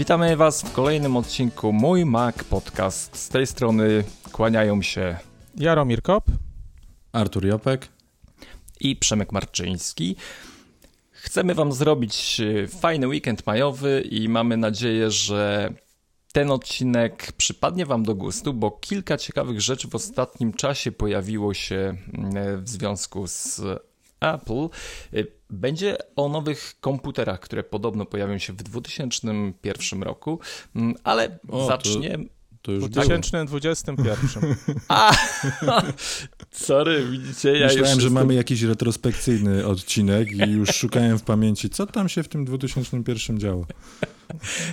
[0.00, 3.16] Witamy Was w kolejnym odcinku Mój Mac Podcast.
[3.16, 5.16] Z tej strony kłaniają się
[5.56, 6.24] Jaromir Kop,
[7.12, 7.88] Artur Jopek
[8.80, 10.16] i Przemek Marczyński.
[11.10, 15.72] Chcemy Wam zrobić e, fajny weekend majowy i mamy nadzieję, że
[16.32, 21.96] ten odcinek przypadnie Wam do gustu, bo kilka ciekawych rzeczy w ostatnim czasie pojawiło się
[22.14, 23.60] mm, w związku z
[24.20, 24.68] Apple.
[25.12, 30.38] E, będzie o nowych komputerach, które podobno pojawią się w 2001 roku,
[30.76, 32.18] mm, ale O, to- zacznie.
[32.62, 33.04] To już w było.
[33.04, 34.54] 2021.
[34.88, 35.12] A!
[36.50, 41.22] Sorry, widzicie, ja już Myślałem, że jestem- mamy jakiś retrospekcyjny odcinek i już szukałem w
[41.22, 43.66] pamięci, co tam się w tym 2001 działo.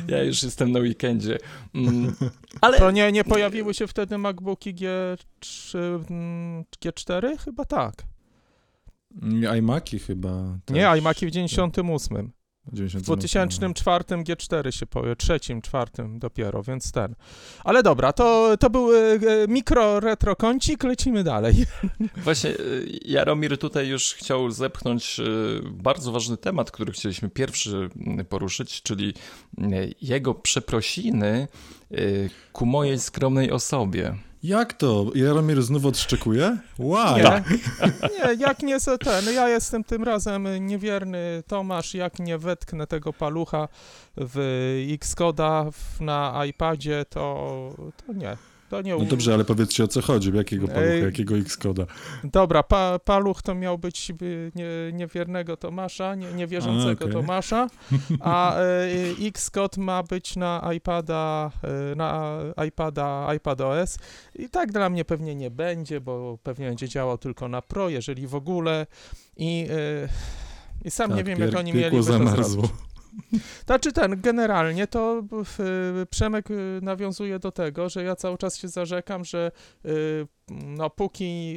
[0.07, 1.37] Ja już jestem na weekendzie.
[1.75, 2.15] Mm,
[2.61, 5.77] ale To nie, nie pojawiły się wtedy MacBooki G3,
[6.09, 7.37] mm, G4?
[7.37, 7.93] Chyba tak.
[9.21, 10.59] Nie, iMaki chyba.
[10.65, 10.75] też.
[10.75, 12.31] Nie, iMaki w 98.
[12.71, 13.03] W 98.
[13.03, 17.15] 2004 G4 się pojawił, trzecim, czwartym dopiero, więc ten.
[17.63, 21.55] Ale dobra, to, to był e, e, mikro retro kącik, lecimy dalej.
[22.23, 25.21] Właśnie y, Jaromir tutaj już chciał zepchnąć
[25.63, 27.89] bardzo ważny temat, który chcieliśmy pierwszy
[28.29, 29.13] poruszyć, czyli
[30.01, 31.47] jego przeprosiny
[32.53, 34.15] ku mojej skromnej osobie.
[34.43, 35.05] Jak to?
[35.15, 36.57] Jaromir znów odszczekuje?
[36.79, 37.21] Why?
[37.21, 37.43] Nie,
[38.09, 43.13] nie, jak nie se ten, ja jestem tym razem niewierny Tomasz, jak nie wetknę tego
[43.13, 43.67] palucha
[44.17, 44.39] w
[44.93, 47.73] Xcoda w- na iPadzie, to,
[48.07, 48.37] to nie.
[48.69, 51.03] To nie No dobrze, ale powiedzcie o co chodzi, jakiego palucha, Ej.
[51.03, 51.85] jakiego Xcoda.
[52.23, 57.11] Dobra, pa, paluch to miał być y, nie, niewiernego Tomasza, nie, niewierzącego A, okej.
[57.11, 57.67] Tomasza,
[58.19, 58.59] a
[59.21, 61.51] y, Xcode ma być na iPada,
[61.91, 63.99] y, na iPada, iPadOS
[64.35, 68.27] i tak dla mnie pewnie nie będzie, bo pewnie będzie działał tylko na Pro, jeżeli
[68.27, 68.87] w ogóle
[69.37, 70.09] i, y,
[70.85, 72.31] i sam nie Tak, wiem, pier- jak oni mieli to zrobić.
[73.65, 75.23] Znaczy ten, generalnie to
[76.01, 79.51] y, Przemek y, nawiązuje do tego, że ja cały czas się zarzekam, że
[79.85, 81.55] y, no póki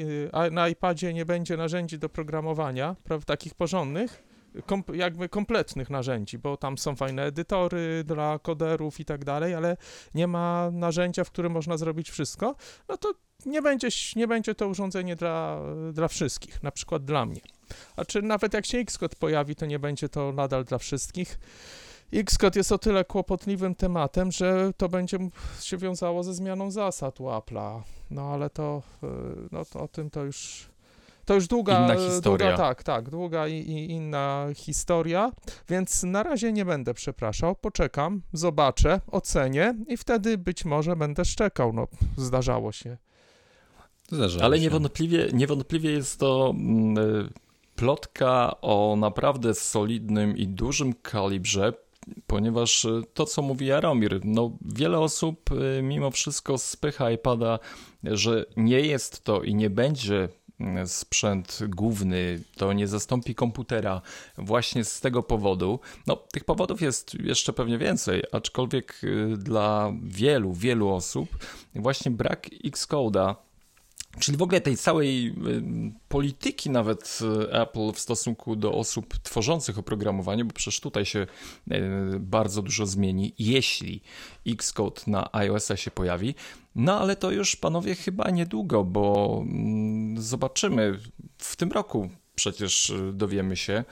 [0.53, 4.30] na iPadzie nie będzie narzędzi do programowania, praw, takich porządnych,
[4.66, 9.77] kom, jakby kompletnych narzędzi, bo tam są fajne edytory dla koderów i tak dalej, ale
[10.15, 12.56] nie ma narzędzia, w którym można zrobić wszystko,
[12.88, 13.12] no to
[13.47, 15.61] nie będzie, nie będzie to urządzenie dla,
[15.93, 17.41] dla wszystkich, na przykład dla mnie.
[17.97, 21.38] A czy nawet jak się Xcode pojawi, to nie będzie to nadal dla wszystkich.
[22.12, 25.19] Xcode jest o tyle kłopotliwym tematem, że to będzie
[25.61, 27.82] się wiązało ze zmianą zasad u Apple'a.
[28.11, 29.06] No ale to, y,
[29.53, 30.71] no to o tym to już,
[31.31, 32.49] to już długa, Inna historia.
[32.49, 35.33] Długa, tak, tak, długa i, i inna historia,
[35.69, 41.73] więc na razie nie będę przepraszał, poczekam, zobaczę, ocenię i wtedy być może będę szczekał,
[41.73, 42.97] no zdarzało się.
[44.09, 44.63] Zdarzało Ale się.
[44.63, 47.29] niewątpliwie, niewątpliwie jest to mm, y,
[47.77, 51.73] plotka o naprawdę solidnym i dużym kalibrze,
[52.27, 57.59] ponieważ y, to, co mówi Jaromir, no wiele osób y, mimo wszystko spycha iPada,
[58.05, 60.29] że nie jest to i nie będzie
[60.87, 64.00] sprzęt główny, to nie zastąpi komputera
[64.38, 65.81] właśnie z tego powodu.
[66.06, 71.28] No, tych powodów jest jeszcze pewnie więcej, aczkolwiek y, dla wielu, wielu osób
[71.75, 73.34] właśnie brak Xcode'a
[74.19, 75.32] Czyli w ogóle tej całej y,
[76.09, 81.26] polityki nawet y, Apple w stosunku do osób tworzących oprogramowanie, bo przecież tutaj się
[81.72, 81.76] y,
[82.20, 84.03] bardzo dużo zmieni, jeśli
[84.47, 86.34] Xcode na iOS-a się pojawi.
[86.75, 90.99] No ale to już panowie chyba niedługo, bo mm, zobaczymy
[91.38, 93.84] w tym roku przecież dowiemy się,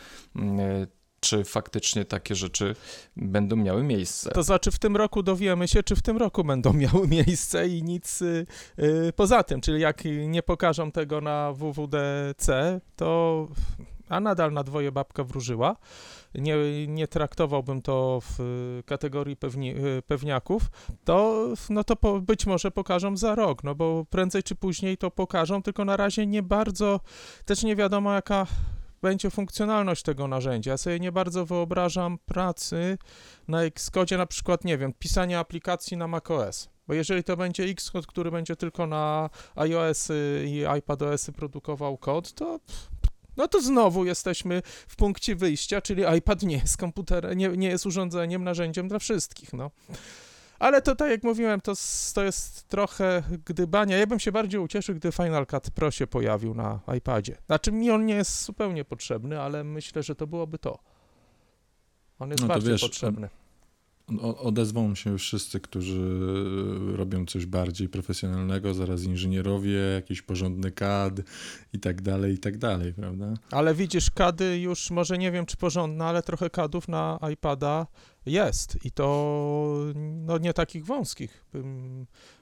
[1.20, 2.74] czy faktycznie takie rzeczy
[3.16, 4.30] będą miały miejsce.
[4.30, 7.82] To znaczy w tym roku dowiemy się, czy w tym roku będą miały miejsce i
[7.82, 8.46] nic y,
[8.78, 13.46] y, poza tym, czyli jak nie pokażą tego na WWDC, to
[14.08, 15.76] a nadal na dwoje babka wróżyła.
[16.34, 20.62] Nie, nie traktowałbym to w y, kategorii pewni, y, pewniaków,
[21.04, 25.10] to, no to po, być może pokażą za rok, no bo prędzej czy później to
[25.10, 27.00] pokażą, tylko na razie nie bardzo,
[27.44, 28.46] też nie wiadomo jaka
[29.02, 30.70] będzie funkcjonalność tego narzędzia.
[30.70, 32.98] Ja sobie nie bardzo wyobrażam pracy
[33.48, 36.68] na Xcode, na przykład, nie wiem, pisania aplikacji na macOS.
[36.88, 40.14] Bo jeżeli to będzie Xcode, który będzie tylko na iOS -y
[40.44, 42.60] i iPadOS -y produkował kod, to
[43.38, 47.86] no to znowu jesteśmy w punkcie wyjścia, czyli iPad nie jest komputerem, nie, nie jest
[47.86, 49.70] urządzeniem, narzędziem dla wszystkich, no.
[50.58, 51.72] Ale to, tak jak mówiłem, to,
[52.14, 53.98] to jest trochę gdybania.
[53.98, 57.36] Ja bym się bardziej ucieszył, gdy Final Cut Pro się pojawił na iPadzie.
[57.46, 60.78] Znaczy mi on nie jest zupełnie potrzebny, ale myślę, że to byłoby to.
[62.18, 63.28] On jest No bardziej wiesz, potrzebny.
[64.20, 66.00] Odezwą się wszyscy, którzy
[66.96, 71.20] robią coś bardziej profesjonalnego, zaraz inżynierowie, jakiś porządny CAD
[71.72, 73.34] i tak dalej, i tak dalej, prawda?
[73.50, 77.86] Ale widzisz, kady już, może nie wiem czy porządne, ale trochę kadów na iPada
[78.28, 79.06] jest i to
[79.94, 81.44] no, nie takich wąskich,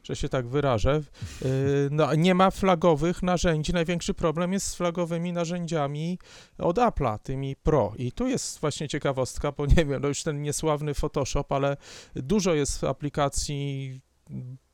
[0.02, 1.02] że się tak wyrażę.
[1.42, 3.72] Y, no, nie ma flagowych narzędzi.
[3.72, 6.18] Największy problem jest z flagowymi narzędziami
[6.58, 7.92] od Apple'a, tymi Pro.
[7.96, 11.76] I tu jest właśnie ciekawostka, bo nie wiem, no już ten niesławny Photoshop, ale
[12.14, 14.00] dużo jest aplikacji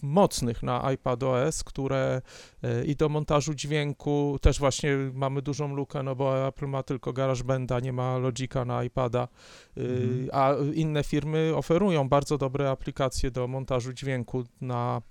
[0.03, 2.23] mocnych na iPadOS, które
[2.63, 7.13] e, i do montażu dźwięku też właśnie mamy dużą lukę, no bo Apple ma tylko
[7.13, 9.29] GarageBanda, nie ma Logica na iPada,
[9.77, 10.29] mm.
[10.33, 15.03] a inne firmy oferują bardzo dobre aplikacje do montażu dźwięku na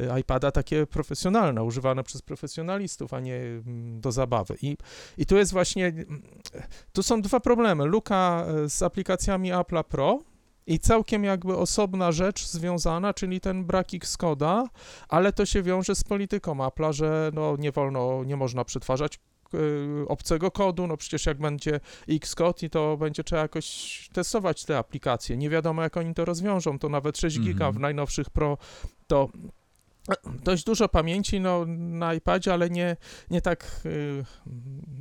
[0.00, 4.56] e, iPada, takie profesjonalne, używane przez profesjonalistów, a nie mm, do zabawy.
[4.62, 4.76] I,
[5.18, 6.22] i tu jest właśnie, mm,
[6.92, 7.84] tu są dwa problemy.
[7.84, 10.18] Luka z aplikacjami Apple Pro,
[10.66, 14.66] i całkiem jakby osobna rzecz związana, czyli ten brak Xcode'a,
[15.08, 19.18] ale to się wiąże z polityką Apple'a, że no nie wolno, nie można przetwarzać
[19.54, 24.78] y, obcego kodu, no przecież jak będzie Xcode i to będzie trzeba jakoś testować te
[24.78, 25.36] aplikacje.
[25.36, 27.76] Nie wiadomo jak oni to rozwiążą, to nawet 6 giga mm -hmm.
[27.76, 28.58] w najnowszych Pro
[29.06, 29.28] to
[30.42, 32.96] dość dużo pamięci no, na iPadzie, ale nie,
[33.30, 34.24] nie, tak, y,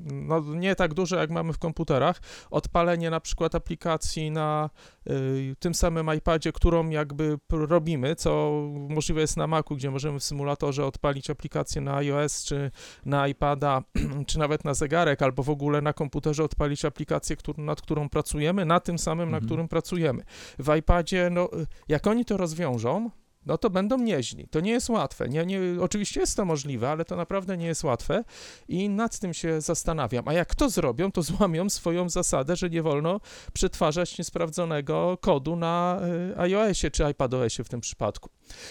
[0.06, 2.22] no, nie tak dużo, jak mamy w komputerach.
[2.52, 4.70] Odpalenie na przykład aplikacji na
[5.10, 8.52] y, tym samym iPadzie, którą jakby robimy, co
[8.90, 12.72] możliwe jest na Macu, gdzie możemy w symulatorze odpalić aplikację na iOS, czy
[13.06, 13.84] na iPada,
[14.28, 18.66] czy nawet na zegarek, albo w ogóle na komputerze odpalić aplikację, który, nad którą pracujemy,
[18.66, 19.42] na tym samym, mhm.
[19.44, 20.24] na którym pracujemy.
[20.60, 21.50] W iPadzie, no,
[21.88, 23.10] jak oni to rozwiążą,
[23.46, 24.48] no to będą nieźli.
[24.48, 25.30] To nie jest łatwe.
[25.30, 28.24] Nie, nie, oczywiście jest to możliwe, ale to naprawdę nie jest łatwe
[28.68, 30.28] i nad tym się zastanawiam.
[30.28, 33.20] A jak to zrobią, to złamią swoją zasadę, że nie wolno
[33.54, 36.02] przetwarzać niesprawdzonego kodu na
[36.32, 38.30] y, iOSie czy iPadOSie w tym przypadku.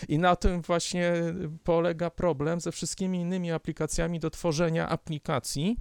[0.09, 1.13] I na tym właśnie
[1.65, 5.77] polega problem ze wszystkimi innymi aplikacjami do tworzenia aplikacji,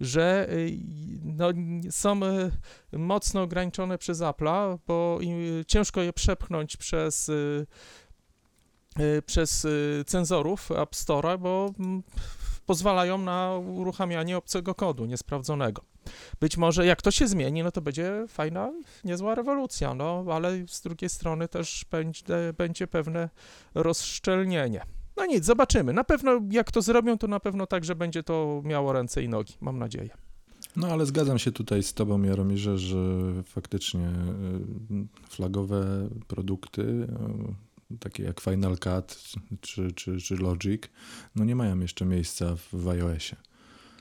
[0.00, 0.78] że y,
[1.24, 1.48] no,
[1.90, 5.18] są y, mocno ograniczone przez Apple'a, bo
[5.66, 7.30] ciężko je przepchnąć przez
[9.26, 12.02] przez y, cenzorów App Store'a, bo mm,
[12.66, 15.82] pozwalają na uruchamianie obcego kodu niesprawdzonego.
[16.40, 18.72] Być może jak to się zmieni, no to będzie fajna,
[19.04, 22.24] niezła rewolucja, no ale z drugiej strony też będzie,
[22.58, 23.30] będzie pewne
[23.74, 24.82] rozszczelnienie.
[25.16, 25.92] No nic, zobaczymy.
[25.92, 29.54] Na pewno jak to zrobią, to na pewno także będzie to miało ręce i nogi,
[29.60, 30.10] mam nadzieję.
[30.76, 32.96] No ale zgadzam się tutaj z tobą, Jaromirze, że
[33.44, 37.06] faktycznie y, flagowe produkty
[38.00, 39.22] takie jak Final Cut
[39.60, 40.82] czy, czy, czy Logic,
[41.34, 43.36] no nie mają jeszcze miejsca w, w iOSie.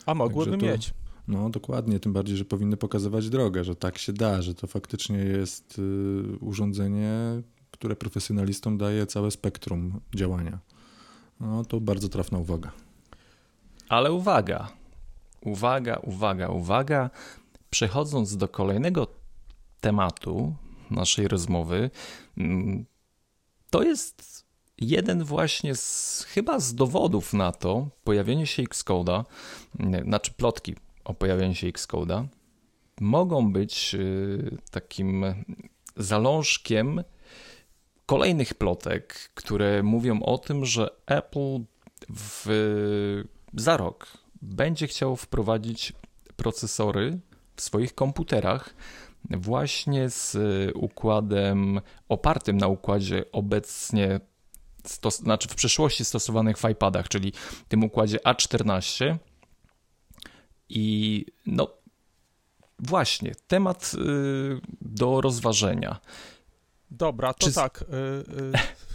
[0.06, 0.94] A mogłyby to, mieć.
[1.28, 5.18] No dokładnie, tym bardziej, że powinny pokazywać drogę, że tak się da, że to faktycznie
[5.18, 7.42] jest y, urządzenie,
[7.72, 10.60] które profesjonalistom daje całe spektrum działania.
[11.40, 12.72] No to bardzo trafna uwaga.
[13.90, 14.72] Ale uwaga,
[15.42, 17.10] uwaga, uwaga, uwaga.
[17.70, 19.08] Przechodząc do kolejnego
[19.82, 20.56] tematu
[20.92, 21.90] naszej rozmowy,
[22.38, 22.86] mm,
[23.76, 24.46] to jest
[24.78, 29.24] jeden właśnie z, chyba z dowodów na to, pojawienie się Xcode'a,
[30.04, 32.26] znaczy plotki o pojawieniu się Xcode'a,
[33.02, 35.26] mogą być y, takim
[35.98, 37.04] zalążkiem
[38.06, 41.60] kolejnych plotek, które mówią o tym, że Apple
[42.16, 42.46] w,
[43.54, 44.08] za rok
[44.42, 45.94] będzie chciał wprowadzić
[46.36, 47.20] procesory
[47.56, 48.76] w swoich komputerach,
[49.30, 54.20] właśnie z y, układem opartym na układzie obecnie,
[54.86, 57.34] stos, znaczy w przeszłości stosowanych w iPadach, czyli
[57.68, 59.18] tym układzie A14.
[60.70, 61.68] I no
[62.80, 66.00] właśnie, temat y, do rozważenia.
[66.92, 67.84] Dobra, to czy, tak.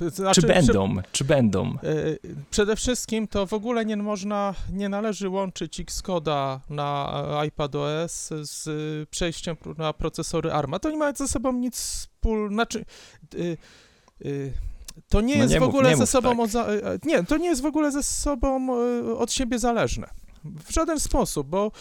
[0.00, 1.78] Y, y, znaczy, czy będą, czy, czy będą?
[1.84, 2.18] Y,
[2.50, 8.68] przede wszystkim to w ogóle nie można, nie należy łączyć Xcode'a na iPadOS z
[9.08, 10.78] przejściem na procesory ARMA.
[10.78, 12.84] To nie ma ze sobą nic wspólnego, znaczy...
[15.08, 16.66] To nie no jest nie w ogóle mów, ze sobą tak.
[16.84, 18.68] od, nie, to nie jest w ogóle ze sobą
[19.18, 20.10] od siebie zależne.
[20.44, 21.72] W żaden sposób, bo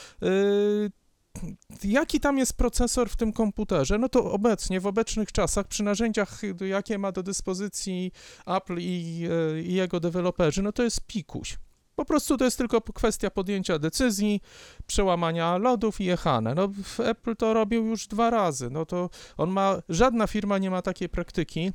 [1.84, 3.98] jaki tam jest procesor w tym komputerze?
[3.98, 8.12] No to obecnie, w obecnych czasach, przy narzędziach, jakie ma do dyspozycji
[8.48, 11.58] Apple i, e, i jego deweloperzy, no to jest pikuś.
[12.00, 14.42] Po prostu to jest tylko kwestia podjęcia decyzji,
[14.88, 16.56] przełamania lodów i jechane.
[16.56, 16.70] No,
[17.00, 18.70] Apple to robił już dwa razy.
[18.70, 21.72] No to on ma, żadna firma nie ma takiej praktyki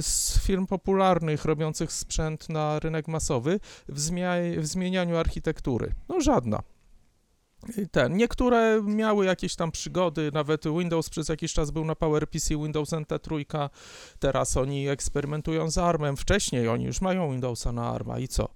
[0.00, 5.94] z firm popularnych robiących sprzęt na rynek masowy w, zmia- w zmienianiu architektury.
[6.08, 6.62] No żadna
[7.90, 12.90] ten, niektóre miały jakieś tam przygody, nawet Windows przez jakiś czas był na PowerPC, Windows
[12.90, 13.44] NT3,
[14.18, 18.48] teraz oni eksperymentują z ARMem, wcześniej oni już mają Windowsa na ARMa i co?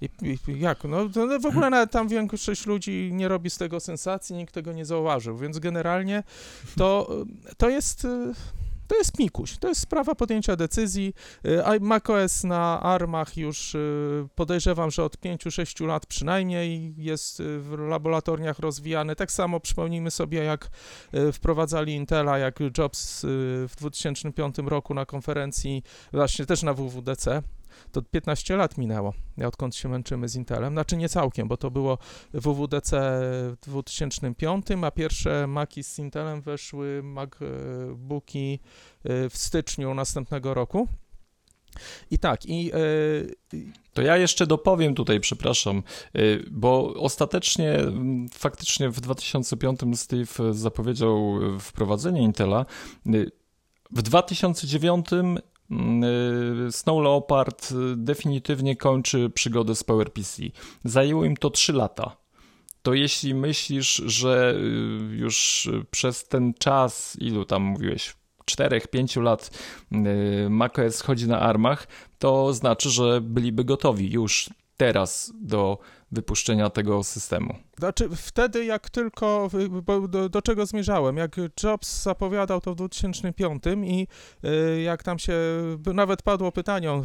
[0.00, 0.84] I, i jak?
[0.84, 4.72] No, no w ogóle nawet tam większość ludzi nie robi z tego sensacji, nikt tego
[4.72, 6.22] nie zauważył, więc generalnie
[6.76, 7.08] to,
[7.56, 8.06] to jest
[8.86, 11.14] To jest pikuś, to jest sprawa podjęcia decyzji.
[11.76, 17.78] Y, macOS na ARMach już y, podejrzewam, że od 5-6 lat przynajmniej jest y, w
[17.78, 19.16] laboratoriach rozwijany.
[19.16, 20.70] Tak samo przypomnijmy sobie, jak
[21.32, 23.20] wprowadzali Intela, jak Jobs
[23.68, 27.42] w 2005 roku na konferencji, właśnie też na WWDC,
[27.92, 29.12] to 15 lat minęło,
[29.44, 30.72] odkąd się męczymy z Intelem.
[30.72, 31.98] Znaczy nie całkiem, bo to było
[32.34, 32.96] WWDC
[33.52, 38.60] w 2005, a pierwsze Maki z Intelem weszły MacBooki
[39.04, 40.88] e, w styczniu następnego roku.
[42.10, 42.64] I tak, i.
[42.64, 43.74] Yy...
[43.92, 45.82] To ja jeszcze dopowiem tutaj, przepraszam,
[46.50, 47.78] bo ostatecznie,
[48.34, 52.66] faktycznie w 2005 Steve zapowiedział wprowadzenie Intela.
[53.90, 55.42] W 2009 Mm, y,
[56.70, 60.42] Snow Leopard y, definitywnie kończy przygodę z PowerPC.
[60.84, 62.16] Zajęło im to 3 lata.
[62.82, 68.16] To jeśli myślisz, że y, już przez ten czas, ilu tam mówiłeś,
[68.50, 69.50] 4-5 lat
[70.50, 75.78] macOS chodzi na armach, to znaczy, że byliby gotowi już teraz do
[76.12, 77.54] wypuszczenia tego systemu.
[77.78, 79.50] Znaczy, wtedy jak tylko,
[80.08, 84.06] do, do, czego zmierzałem, jak Jobs zapowiadał to w 2005 i
[84.44, 85.34] y, jak tam się,
[85.94, 87.02] nawet padło pytanie,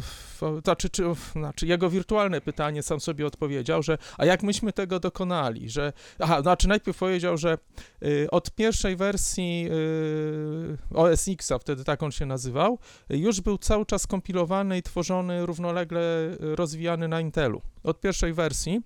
[0.64, 5.70] znaczy, czy, znaczy jego wirtualne pytanie sam sobie odpowiedział, że a jak myśmy tego dokonali,
[5.70, 7.58] że, aha, znaczy najpierw powiedział, że
[8.02, 12.78] y, od pierwszej wersji y, OS X, a wtedy tak on się nazywał,
[13.10, 16.02] już był cały czas kompilowany i tworzony równolegle,
[16.40, 17.62] rozwijany na Intelu.
[17.82, 18.80] Od pierwszej wersji.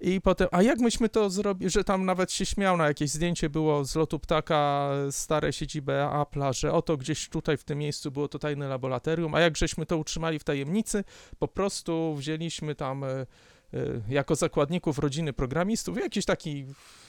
[0.00, 3.50] I potem, a jak myśmy to zrobili, że tam nawet się śmiał na jakieś zdjęcie
[3.50, 8.28] było z lotu ptaka, stare siedziby Apple'a, że oto gdzieś tutaj w tym miejscu było
[8.28, 11.04] to tajne laboratorium, a jak żeśmy to utrzymali w tajemnicy,
[11.38, 13.26] po prostu wzięliśmy tam e, e,
[14.08, 16.64] jako zakładników rodziny programistów, jakiś taki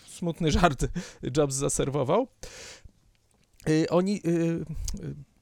[0.07, 0.85] smutny żart
[1.37, 2.27] Jobs zaserwował.
[3.67, 4.21] E, oni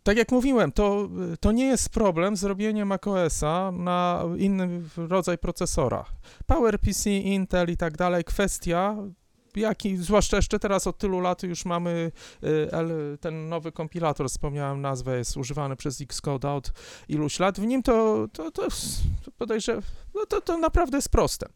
[0.03, 6.05] tak jak mówiłem, to, to nie jest problem zrobienie macOSa na inny rodzaj procesora.
[6.45, 8.97] PowerPC, Intel i tak dalej, kwestia
[9.55, 12.11] jaki, zwłaszcza jeszcze teraz od tylu lat już mamy
[12.43, 16.71] y, ten nowy kompilator, wspomniałem nazwę, jest używany przez Xcode od
[17.07, 18.67] iluś lat, w nim to, to, to,
[19.37, 19.83] podejrzewam,
[20.15, 21.47] no to, to naprawdę jest proste.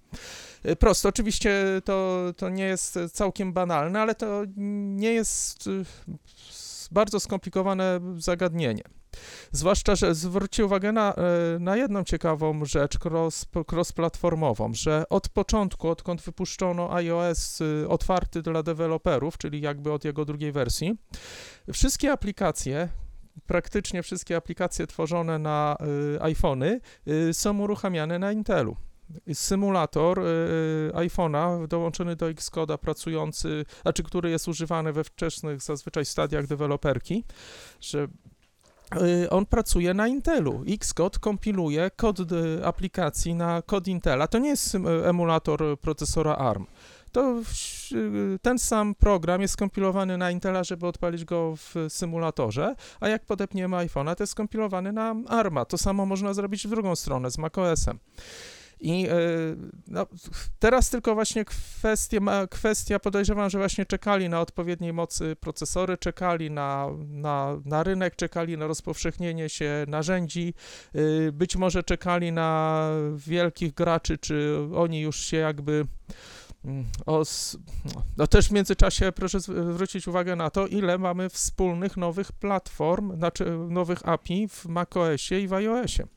[0.65, 4.43] Y, proste, oczywiście to, to nie jest całkiem banalne, ale to
[4.95, 5.85] nie jest y,
[6.91, 8.83] bardzo skomplikowane zagadnienie.
[9.51, 15.89] Zwłaszcza, że zwróćcie uwagę na, e, na jedną ciekawą rzecz cross, cross-platformową, że od początku,
[15.89, 20.97] odkąd wypuszczono iOS y, otwarty dla deweloperów, czyli jakby od jego drugiej wersji,
[21.73, 22.89] wszystkie aplikacje,
[23.45, 25.77] praktycznie wszystkie aplikacje tworzone na
[26.15, 28.77] y, iPhony y, są uruchamiane na Intelu
[29.33, 36.05] symulator y, y, iPhone'a dołączony do Xcode'a pracujący, znaczy który jest używany we wczesnych zazwyczaj
[36.05, 37.23] stadiach deweloperki,
[37.81, 38.07] że
[39.23, 40.63] y, on pracuje na Intelu.
[40.67, 42.17] Xcode kompiluje kod
[42.63, 44.27] aplikacji na kod Intela.
[44.27, 46.65] To nie jest emulator procesora ARM.
[47.11, 47.41] To
[48.41, 53.77] ten sam program jest skompilowany na Intela, żeby odpalić go w symulatorze, a jak podepniemy
[53.77, 55.65] iPhone'a, to jest skompilowany na ARMA.
[55.65, 57.99] To samo można zrobić w drugą stronę z macOSem.
[58.79, 59.11] I e,
[59.87, 60.07] no,
[60.59, 66.87] teraz tylko właśnie kwestia, kwestia, podejrzewam, że właśnie czekali na odpowiedniej mocy procesory, czekali na,
[67.09, 70.53] na, na rynek, czekali na rozpowszechnienie się narzędzi,
[70.93, 75.85] e, być może czekali na wielkich graczy, czy oni już się jakby
[77.05, 77.23] o,
[78.17, 83.57] no też w międzyczasie proszę zwrócić uwagę na to, ile mamy wspólnych nowych platform, znaczy
[83.69, 86.07] nowych API w macOSie i w iOSie.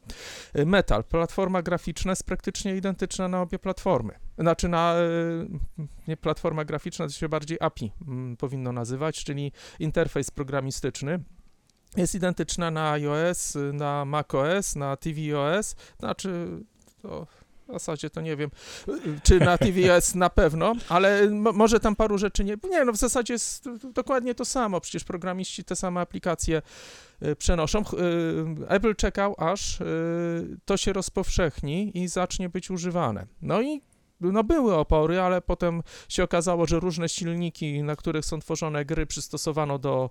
[0.67, 4.15] Metal, platforma graficzna jest praktycznie identyczna na obie platformy.
[4.39, 10.31] Znaczy na, y, nie platforma graficzna, to się bardziej API mm, powinno nazywać, czyli interfejs
[10.31, 11.25] programistyczny
[11.97, 16.49] jest identyczna na iOS, na macOS, na tvOS, znaczy
[17.03, 17.27] to
[17.71, 18.51] w zasadzie to nie wiem,
[19.23, 22.57] czy na TVS na pewno, ale może tam paru rzeczy nie.
[22.71, 24.81] Nie, no w zasadzie jest dokładnie to samo.
[24.81, 26.63] Przecież programiści te same aplikacje
[27.23, 27.81] y, przenoszą.
[27.81, 27.85] Y,
[28.69, 33.27] Apple czekał, aż y, to się rozpowszechni i zacznie być używane.
[33.43, 33.81] No i
[34.21, 39.07] no były opory, ale potem się okazało, że różne silniki, na których są tworzone gry,
[39.07, 40.11] przystosowano do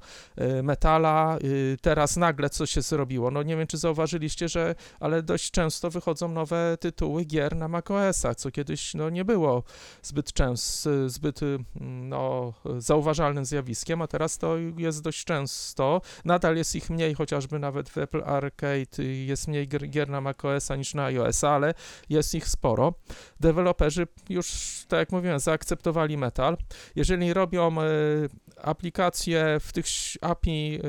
[0.60, 1.38] y, metala.
[1.44, 3.32] Y, teraz nagle coś się zrobiło.
[3.32, 8.36] No nie wiem, czy zauważyliście, że ale dość często wychodzą nowe tytuły gier na macOSach,
[8.36, 9.63] co kiedyś no, nie było
[10.01, 11.39] zbyt często, zbyt
[11.82, 16.01] no, zauważalnym zjawiskiem, a teraz to jest dość często.
[16.25, 20.94] Nadal jest ich mniej, chociażby nawet w Apple Arcade jest mniej gier na macOSa niż
[20.94, 21.74] na iOS, ale
[22.10, 22.94] jest ich sporo.
[23.39, 26.58] Deweloperzy którzy już, tak jak mówiłem, zaakceptowali metal.
[26.96, 27.75] Jeżeli robią
[28.62, 29.86] aplikacje w tych
[30.22, 30.79] API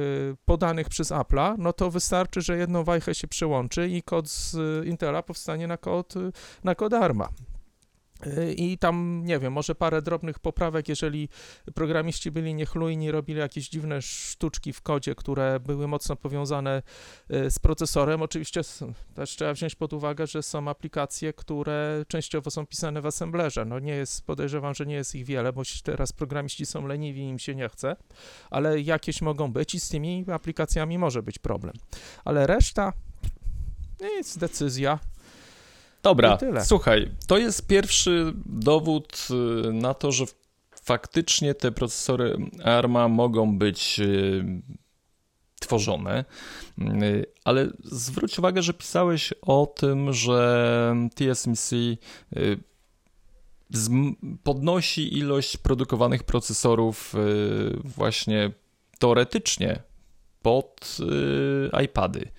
[0.45, 5.23] podanych przez Apple'a, no to wystarczy, że jedną wajchę się przełączy i kod z Intela
[5.23, 6.15] powstanie na kod,
[6.65, 7.29] na kod ARMA.
[8.57, 11.29] I tam, nie wiem, może parę drobnych poprawek, jeżeli
[11.75, 16.83] programiści byli niechlujni, robili jakieś dziwne sztuczki w kodzie, które były mocno powiązane
[17.31, 18.23] e, z procesorem.
[18.23, 18.61] Oczywiście
[19.15, 23.65] też trzeba wziąć pod uwagę, że są aplikacje, które częściowo są pisane w assemblerze.
[23.65, 27.39] No nie jest, podejrzewam, że nie jest ich wiele, bo teraz programiści są leniwi im
[27.39, 27.97] się nie chce,
[28.51, 31.75] ale jakieś mogą być i z tymi aplikacjami może być problem.
[32.25, 32.93] Ale reszta,
[34.01, 34.99] jest decyzja
[36.03, 40.25] Dobra, słuchaj, to jest pierwszy dowód y, na to, że
[40.83, 44.45] faktycznie te procesory ARMA mogą być y,
[45.61, 46.25] tworzone,
[46.79, 51.75] y, ale zwróć uwagę, że pisałeś o tym, że TSMC
[54.43, 57.15] podnosi ilość produkowanych procesorów
[57.85, 58.51] właśnie
[58.99, 59.83] teoretycznie
[60.43, 60.99] pod
[61.85, 62.31] iPady.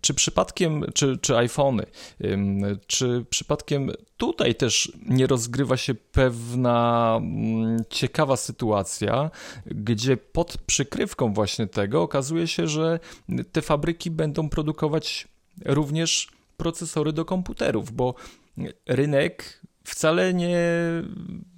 [0.00, 1.86] Czy przypadkiem, czy, czy iPhony,
[2.86, 9.30] czy przypadkiem tutaj też nie rozgrywa się pewna mm, ciekawa sytuacja,
[9.66, 13.00] gdzie pod przykrywką właśnie tego okazuje się, że
[13.52, 15.28] te fabryki będą produkować
[15.64, 18.14] również procesory do komputerów, bo
[18.86, 20.58] rynek wcale nie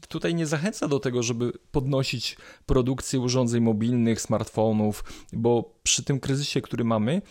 [0.09, 6.61] tutaj nie zachęca do tego, żeby podnosić produkcję urządzeń mobilnych, smartfonów, bo przy tym kryzysie,
[6.61, 7.23] który mamy,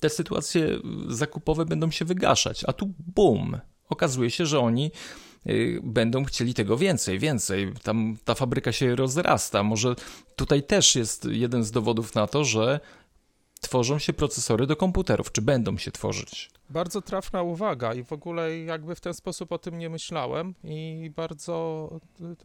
[0.00, 0.68] te sytuacje
[1.08, 4.90] zakupowe będą się wygaszać, a tu bum, okazuje się, że oni
[5.46, 7.72] y, będą chcieli tego więcej, więcej.
[7.82, 9.62] Tam ta fabryka się rozrasta.
[9.62, 9.94] Może
[10.36, 12.80] tutaj też jest jeden z dowodów na to, że
[13.60, 16.50] tworzą się procesory do komputerów, czy będą się tworzyć.
[16.70, 21.10] Bardzo trafna uwaga i w ogóle jakby w ten sposób o tym nie myślałem i
[21.16, 21.90] bardzo,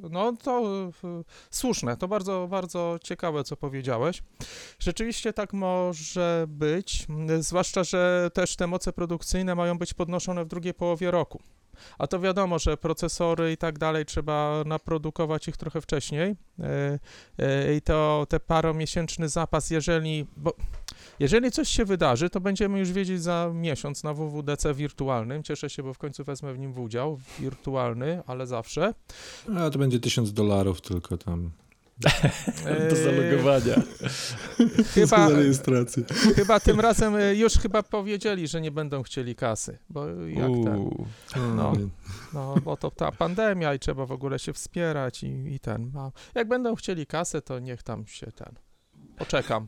[0.09, 0.61] no to
[1.51, 4.23] słuszne, to bardzo, bardzo ciekawe, co powiedziałeś.
[4.79, 7.07] Rzeczywiście tak może być,
[7.39, 11.41] zwłaszcza, że też te moce produkcyjne mają być podnoszone w drugiej połowie roku.
[11.97, 16.35] A to wiadomo, że procesory i tak dalej trzeba naprodukować ich trochę wcześniej.
[16.59, 16.99] E,
[17.39, 20.27] e, I to te paromiesięczny zapas, jeżeli.
[20.37, 20.55] Bo
[21.19, 25.43] jeżeli coś się wydarzy, to będziemy już wiedzieć za miesiąc na WWDC wirtualnym.
[25.43, 27.19] Cieszę się, bo w końcu wezmę w nim w udział.
[27.39, 28.93] Wirtualny, ale zawsze.
[29.57, 31.51] A to będzie tysiąc dolarów tylko tam.
[32.89, 33.75] Do zalogowania.
[34.93, 36.03] Chyba, rejestracji.
[36.35, 40.89] chyba tym razem e, już chyba powiedzieli, że nie będą chcieli kasy, bo jak ten,
[41.55, 41.73] no,
[42.33, 46.11] no, bo to ta pandemia i trzeba w ogóle się wspierać i, i ten, no,
[46.35, 48.55] jak będą chcieli kasę, to niech tam się ten,
[49.25, 49.67] poczekam.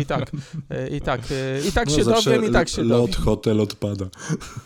[0.00, 0.30] I tak,
[0.70, 3.06] e, i tak, e, i tak no się dowiem, i tak się lot, dowiem.
[3.06, 4.04] Lot, hotel odpada.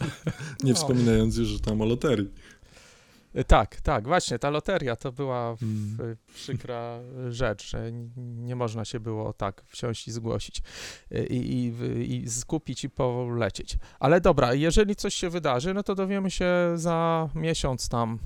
[0.64, 0.76] Nie no.
[0.76, 2.28] wspominając już tam o loterii.
[3.34, 6.16] E, tak, tak, właśnie, ta loteria to była hmm.
[6.34, 10.62] przykra rzecz, że nie można się było tak wsiąść i zgłosić
[11.30, 13.78] i, i, i skupić i polecieć.
[14.00, 18.18] Ale dobra, jeżeli coś się wydarzy, no to dowiemy się za miesiąc tam,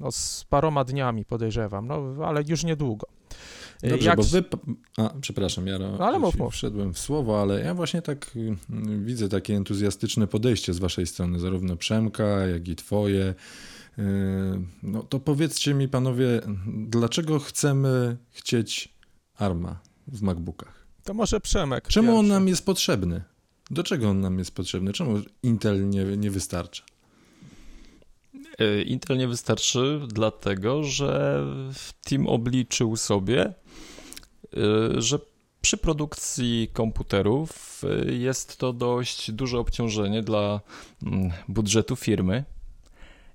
[0.00, 3.06] no z paroma dniami podejrzewam, no ale już niedługo.
[3.82, 4.16] Dobrze, Jak...
[4.16, 4.44] bo wy...
[4.96, 6.52] A, przepraszam, ja no, ale mów, mów.
[6.52, 11.40] wszedłem w słowo, ale ja właśnie tak mm, widzę takie entuzjastyczne podejście z waszej strony,
[11.40, 13.34] zarówno Przemka, jak i twoje.
[13.98, 14.02] Y,
[14.82, 18.94] no to powiedzcie mi, panowie, dlaczego chcemy chcieć
[19.36, 20.86] ARMA w MacBookach?
[21.04, 21.88] To może Przemek.
[21.88, 22.18] Czemu pierwszy.
[22.18, 23.22] on nam jest potrzebny?
[23.70, 24.92] Do czego on nam jest potrzebny?
[24.92, 26.82] Czemu Intel nie, nie wystarcza?
[28.60, 31.44] Y, Intel nie wystarczy, dlatego że
[32.04, 33.54] Team obliczył sobie,
[34.98, 35.18] że
[35.64, 40.60] przy produkcji komputerów y, jest to dość duże obciążenie dla
[41.02, 42.44] mm, budżetu firmy.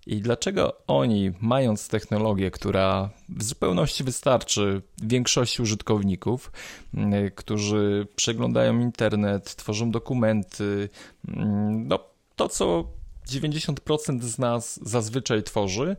[0.07, 6.51] I dlaczego oni, mając technologię, która w zupełności wystarczy większości użytkowników,
[6.93, 10.89] y, którzy przeglądają internet, tworzą dokumenty,
[11.27, 11.99] mm, no
[12.35, 12.85] to co
[13.27, 15.95] 90% z nas zazwyczaj tworzy,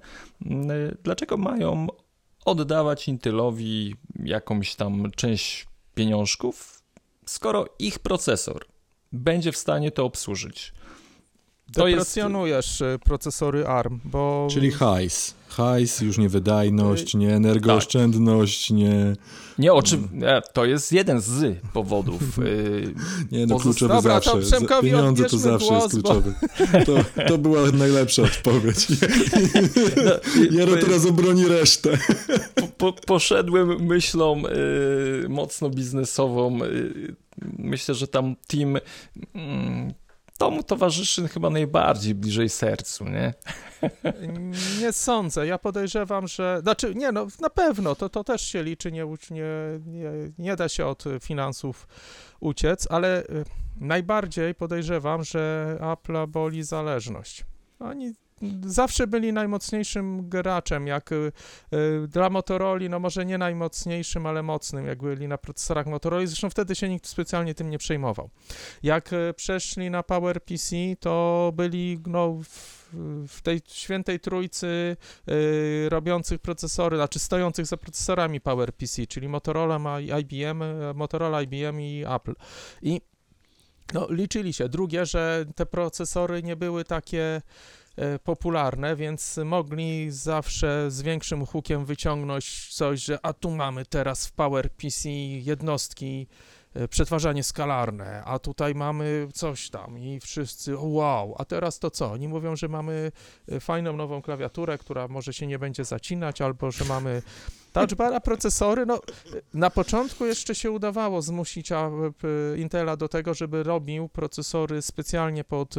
[1.05, 1.87] dlaczego mają
[2.45, 6.83] oddawać Intelowi jakąś tam część pieniążków,
[7.27, 8.67] skoro ich procesor
[9.13, 10.73] będzie w stanie to obsłużyć.
[11.75, 13.05] To Deprecjonujesz jest...
[13.05, 14.49] procesory ARM, bo...
[14.51, 15.35] Czyli hajs.
[15.49, 18.77] Hajs, już nie wydajność, nie energooszczędność, tak.
[18.77, 19.17] nie...
[19.59, 22.39] Nie, oczywiście, to jest jeden z powodów.
[22.39, 22.95] Y,
[23.33, 24.61] nie, no kluczowy Dobra, zawsze.
[24.61, 26.35] To Pieniądze to zawsze głos, jest kluczowy.
[26.73, 26.85] Bo...
[26.85, 28.87] To, to była najlepsza odpowiedź.
[30.05, 30.13] No,
[30.51, 31.99] Jaro teraz obroni resztę.
[32.55, 34.43] Po, po, poszedłem myślą
[35.25, 36.65] y, mocno biznesową.
[36.65, 37.15] Y,
[37.59, 38.77] myślę, że tam team...
[38.77, 38.81] Y,
[40.41, 43.35] to mu towarzyszy chyba najbardziej bliżej sercu, nie?
[44.81, 45.47] Nie sądzę.
[45.47, 46.61] Ja podejrzewam, że.
[46.63, 49.43] Znaczy, nie, no na pewno to, to też się liczy, nie, nie,
[49.87, 51.89] nie, nie da się od finansów
[52.41, 53.45] uciec, ale y,
[53.77, 57.45] najbardziej podejrzewam, że Apple boli zależność.
[57.81, 58.13] Oni
[58.67, 61.33] zawsze byli najmocniejszym graczem, jak y,
[61.75, 66.51] y, dla Motorola, no może nie najmocniejszym, ale mocnym, jak byli na procesorach Motorola, zresztą
[66.51, 68.31] wtedy się nikt specjalnie tym nie przejmował.
[68.83, 72.91] Jak y, przeszli na PowerPC, to byli no, w,
[73.29, 74.97] w tej świętej trójcy
[75.29, 80.63] y, robiących procesory, znaczy stojących za procesorami PowerPC, czyli Motorola, IBM,
[80.95, 82.35] Motorola, IBM i Apple.
[82.83, 83.01] I
[83.95, 84.69] no, liczyli się.
[84.69, 87.43] Drugie, że te procesory nie były takie
[88.25, 94.33] popularne, więc mogli zawsze z większym hukiem wyciągnąć coś, że a tu mamy teraz w
[94.33, 96.60] PowerPC jednostki e,
[96.91, 102.13] przetwarzanie skalarne, a tutaj mamy coś tam i wszyscy wow, a teraz to co?
[102.13, 103.13] Oni mówią, że mamy
[103.49, 107.23] e, fajną nową klawiaturę, która może się nie będzie zacinać, albo że mamy
[107.73, 109.01] touchbar, a procesory, no
[109.55, 111.69] na początku jeszcze się udawało zmusić
[112.57, 115.75] Intela do tego, żeby robił procesory specjalnie pod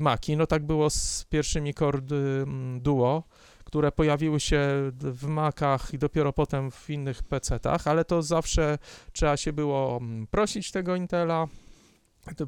[0.00, 2.00] Maki, no tak było z pierwszymi Core
[2.80, 3.22] Duo,
[3.72, 8.78] które pojawiły się w Macach i dopiero potem w innych PC-tach, ale to zawsze
[9.12, 11.48] trzeba się było mm, prosić tego Intela,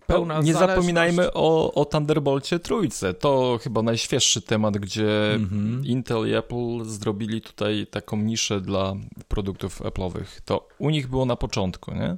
[0.07, 3.15] Pełna nie zapominajmy o, o Thunderbolcie trójce.
[3.15, 5.87] To chyba najświeższy temat, gdzie mm-hmm.
[5.87, 8.95] Intel i Apple zrobili tutaj taką niszę dla
[9.29, 10.41] produktów Apple'owych.
[10.45, 12.17] To u nich było na początku, nie?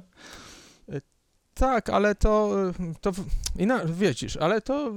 [1.57, 2.51] E, tak, ale to,
[3.01, 3.11] to
[3.59, 4.91] ina, wiecie, ale to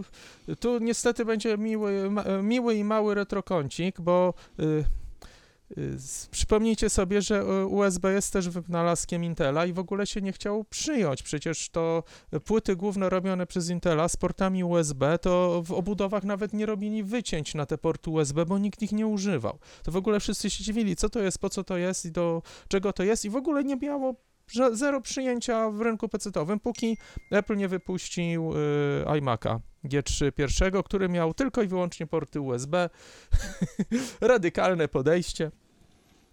[0.61, 2.11] tu niestety będzie miły,
[2.43, 4.85] miły i mały retrokącik, bo y,
[5.79, 5.97] Y,
[6.31, 11.23] przypomnijcie sobie, że USB jest też wynalazkiem Intela i w ogóle się nie chciał przyjąć.
[11.23, 12.03] Przecież to
[12.45, 17.55] płyty główne robione przez Intela z portami USB, to w obudowach nawet nie robili wycięć
[17.55, 19.59] na te porty USB, bo nikt ich nie używał.
[19.83, 22.43] To w ogóle wszyscy się dziwili, co to jest, po co to jest i do
[22.69, 24.15] czego to jest i w ogóle nie miało
[24.73, 26.99] zero przyjęcia w rynku PC-owym, póki
[27.31, 32.91] Apple nie wypuścił y, iMac'a G3 pierwszego, który miał tylko i wyłącznie porty USB.
[34.21, 35.51] Radykalne podejście.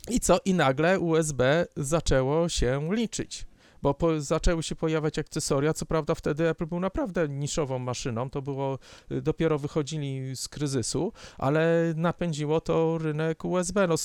[0.10, 0.40] I co?
[0.46, 3.48] I nagle USB zaczęło się liczyć
[3.82, 5.74] bo po, zaczęły się pojawiać akcesoria.
[5.74, 8.80] Co prawda wtedy Apple był naprawdę niszową maszyną, to było,
[9.12, 13.88] y, dopiero wychodzili z kryzysu, ale napędziło to rynek USB.
[13.88, 13.98] No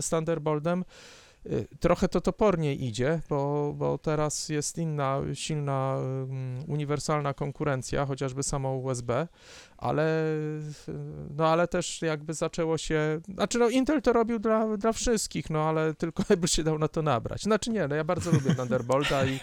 [0.00, 1.19] z Thunderboltem Y,
[1.80, 8.76] trochę to topornie idzie, bo, bo teraz jest inna, silna, um, uniwersalna konkurencja, chociażby samo
[8.76, 9.28] USB,
[9.80, 10.36] ale,
[11.36, 15.62] no ale też jakby zaczęło się, znaczy no Intel to robił dla, dla wszystkich, no
[15.62, 17.42] ale tylko jakby się dał na to nabrać.
[17.42, 19.40] Znaczy nie, no ja bardzo lubię Thunderbolta i,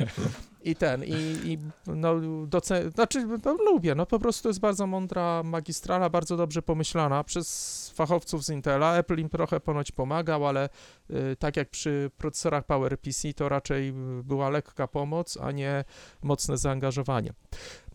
[0.63, 1.11] i ten, i,
[1.43, 2.15] i no
[2.47, 7.89] docen, znaczy no, lubię, no po prostu jest bardzo mądra magistrala, bardzo dobrze pomyślana przez
[7.95, 8.97] fachowców z Intela.
[8.97, 10.69] Apple im trochę ponoć pomagał, ale
[11.09, 15.83] y, tak jak przy procesorach PowerPC to raczej była lekka pomoc, a nie
[16.21, 17.33] mocne zaangażowanie.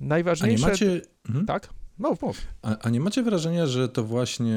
[0.00, 0.64] Najważniejsze...
[0.64, 1.00] A nie macie...
[1.28, 1.46] Mhm.
[1.46, 1.68] Tak?
[1.98, 2.40] No, mów.
[2.62, 4.56] A, a, nie macie wrażenia, że to właśnie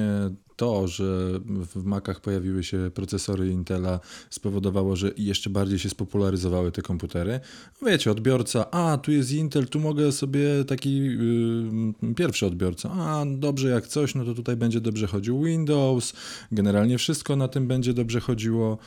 [0.55, 1.03] to, że
[1.45, 7.39] w Macach pojawiły się procesory Intela spowodowało, że jeszcze bardziej się spopularyzowały te komputery?
[7.85, 13.69] Wiecie, odbiorca, a tu jest Intel, tu mogę sobie taki yy, pierwszy odbiorca, a dobrze
[13.69, 16.13] jak coś, no to tutaj będzie dobrze chodził Windows,
[16.51, 18.77] generalnie wszystko na tym będzie dobrze chodziło.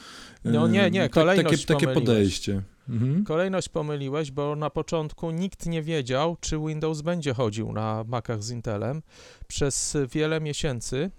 [0.44, 2.62] No nie, nie, kolejność takie, takie podejście.
[2.88, 3.24] Mhm.
[3.24, 8.50] Kolejność pomyliłeś, bo na początku nikt nie wiedział, czy Windows będzie chodził na Macach z
[8.50, 9.02] Intelem.
[9.48, 11.10] Przez wiele miesięcy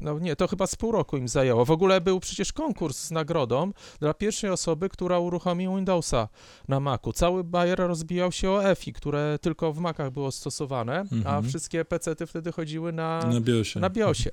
[0.00, 1.64] no nie, to chyba z pół roku im zajęło.
[1.64, 6.28] W ogóle był przecież konkurs z nagrodą dla pierwszej osoby, która uruchomi Windowsa
[6.68, 7.12] na Macu.
[7.12, 11.26] Cały Bayer rozbijał się o EFI, które tylko w Macach było stosowane, mhm.
[11.26, 13.80] a wszystkie PC-ty wtedy chodziły na, na BIOSie.
[13.80, 14.30] Na BIOSie.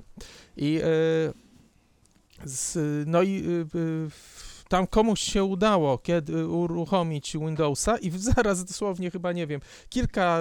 [0.58, 0.82] I, yy,
[2.44, 4.10] z, no i yy,
[4.70, 10.40] tam komuś się udało kiedy uruchomić Windowsa i zaraz dosłownie chyba, nie wiem, kilka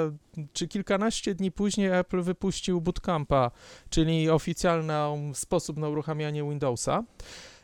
[0.53, 3.51] czy kilkanaście dni później Apple wypuścił Bootcampa,
[3.91, 4.95] czyli oficjalny
[5.35, 7.05] sposób na uruchamianie Windowsa.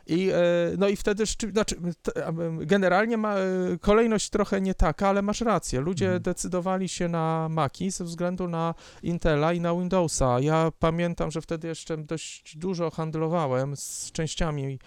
[0.07, 0.35] I, e,
[0.77, 1.75] no i wtedy, znaczy,
[2.59, 3.43] generalnie ma e,
[3.81, 5.81] kolejność trochę nie taka, ale masz rację.
[5.81, 6.23] Ludzie mhm.
[6.23, 10.39] decydowali się na Maci ze względu na Intela i na Windowsa.
[10.39, 14.79] Ja pamiętam, że wtedy jeszcze dość dużo handlowałem z częściami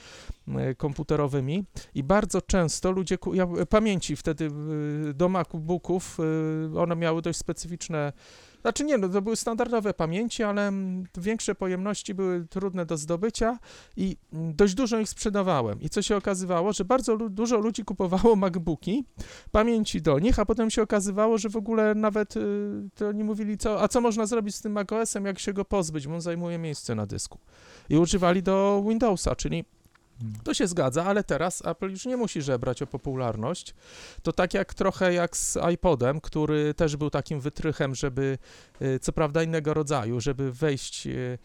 [0.49, 4.51] e, komputerowymi i bardzo często ludzie, ja, pamięci wtedy
[5.15, 6.19] do MacBooków,
[6.77, 8.13] one miały dość specyficzne
[8.69, 13.59] znaczy nie, no to były standardowe pamięci, ale mm, większe pojemności były trudne do zdobycia
[13.97, 15.81] i mm, dość dużo ich sprzedawałem.
[15.81, 19.05] I co się okazywało, że bardzo lu dużo ludzi kupowało MacBooki,
[19.51, 22.41] pamięci do nich, a potem się okazywało, że w ogóle nawet y,
[22.95, 26.09] to oni mówili, co, a co można zrobić z tym macOSem, jak się go pozbyć,
[26.09, 27.39] bo on zajmuje miejsce na dysku.
[27.89, 29.65] I używali do Windowsa, czyli
[30.45, 33.75] to się zgadza, ale teraz Apple już nie musi żebrać o popularność.
[34.23, 38.39] To tak jak trochę jak z iPodem, który też był takim wytrychem, żeby,
[38.83, 41.39] y, co prawda innego rodzaju, żeby wejść y,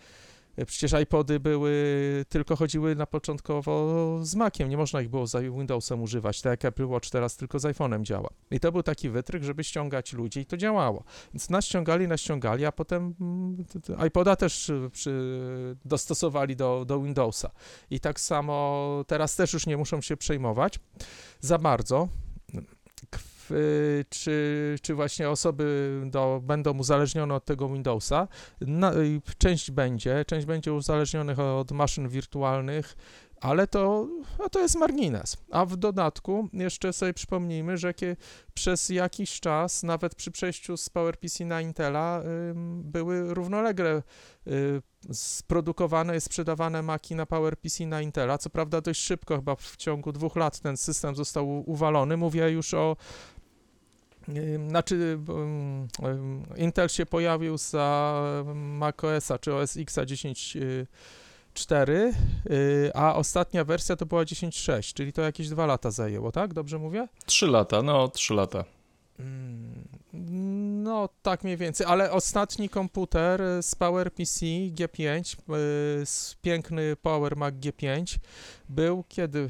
[0.65, 1.73] Przecież iPody były,
[2.29, 6.73] tylko chodziły na początkowo z Maciem, nie można ich było za Windowsem używać, tak jak
[6.73, 8.29] Apple Watch teraz tylko z iPhone'em działa.
[8.51, 11.03] I to był taki wytrych, żeby ściągać ludzi i to działało.
[11.33, 13.65] Więc naściągali, naściągali, a potem mm,
[14.07, 17.51] iPoda też przy, dostosowali do, do Windowsa.
[17.89, 20.79] I tak samo teraz też już nie muszą się przejmować
[21.39, 22.07] za bardzo
[24.09, 28.27] czy, czy właśnie osoby do, będą uzależnione od tego Windowsa.
[28.61, 28.91] Na,
[29.37, 32.95] część będzie, część będzie uzależnionych od maszyn wirtualnych,
[33.43, 34.07] ale to,
[34.51, 35.37] to jest margines.
[35.51, 37.93] A w dodatku jeszcze sobie przypomnijmy, że
[38.53, 42.53] przez jakiś czas, nawet przy przejściu z PowerPC na Intela, y,
[42.83, 44.03] były równolegle
[44.47, 44.81] y,
[45.13, 48.37] sprodukowane i sprzedawane maki na PowerPC na Intela.
[48.37, 52.17] Co prawda dość szybko, chyba w ciągu dwóch lat ten system został uwalony.
[52.17, 52.95] Mówię już o
[54.67, 55.19] znaczy,
[56.57, 58.21] Intel się pojawił za
[58.55, 62.13] macOSa czy OS X 10.4,
[62.93, 66.53] a ostatnia wersja to była 10.6, czyli to jakieś dwa lata zajęło, tak?
[66.53, 67.07] Dobrze mówię?
[67.25, 68.63] Trzy lata, no trzy lata.
[70.83, 74.39] No, tak mniej więcej, ale ostatni komputer z PowerPC
[74.75, 78.17] G5, y, piękny Power Mac G5,
[78.69, 79.49] był kiedy?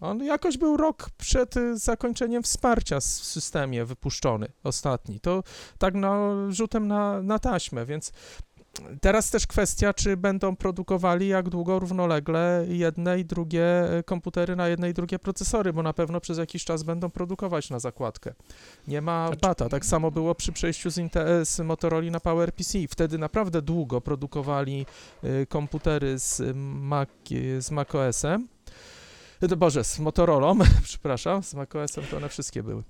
[0.00, 5.20] On jakoś był rok przed y, zakończeniem wsparcia w systemie wypuszczony, ostatni.
[5.20, 5.42] To
[5.78, 8.12] tak no, rzutem na, na taśmę, więc
[9.00, 14.68] teraz też kwestia, czy będą produkowali jak długo równolegle jedne i drugie y, komputery na
[14.68, 18.34] jedne i drugie procesory, bo na pewno przez jakiś czas będą produkować na zakładkę.
[18.88, 19.68] Nie ma znaczy- bata.
[19.68, 22.78] Tak samo było przy przejściu z, Intel, z Motorola na PowerPC.
[22.88, 24.86] Wtedy naprawdę długo produkowali
[25.24, 27.08] y, komputery z, Mac,
[27.58, 28.53] z macOS-em
[29.56, 32.82] Boże, z Motorola, przepraszam, z macOS-em to one wszystkie były.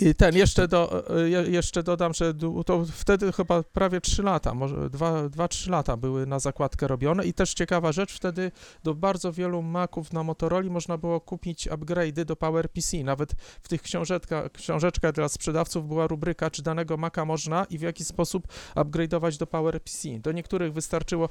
[0.00, 2.34] I ten, jeszcze, do, e, jeszcze dodam, że
[2.66, 7.54] to wtedy chyba prawie 3 lata, może 2-3 lata były na zakładkę robione i też
[7.54, 8.50] ciekawa rzecz, wtedy
[8.84, 12.96] do bardzo wielu Maców na Motorola można było kupić upgrade'y do PowerPC.
[13.04, 13.32] Nawet
[13.62, 18.48] w tych książeczkach, dla sprzedawców była rubryka, czy danego Maca można i w jaki sposób
[18.76, 20.08] upgrade'ować do PowerPC.
[20.18, 21.28] Do niektórych wystarczyło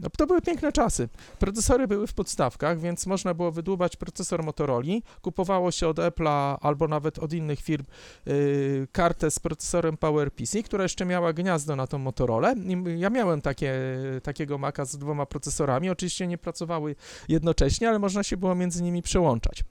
[0.00, 1.08] no, to były piękne czasy.
[1.38, 4.80] Procesory były w podstawkach, więc można było wydłubać procesor Motorola.
[5.22, 7.84] Kupowało się od Apple'a albo nawet od innych firm
[8.26, 12.54] yy, kartę z procesorem PowerPC, która jeszcze miała gniazdo na tą Motorola.
[12.96, 13.74] Ja miałem takie,
[14.22, 15.90] takiego Maca z dwoma procesorami.
[15.90, 16.96] Oczywiście nie pracowały
[17.28, 19.64] jednocześnie, ale można się było między nimi przełączać.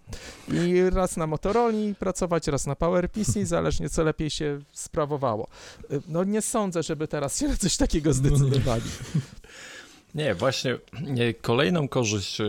[0.54, 1.60] I raz na Motorola
[2.00, 5.48] pracować, raz na PowerPC, zależnie co lepiej się sprawowało.
[5.90, 8.84] Yy, no nie sądzę, żeby teraz się na coś takiego zdecydowali.
[10.16, 12.46] Nie, właśnie nie, kolejną korzyść, e,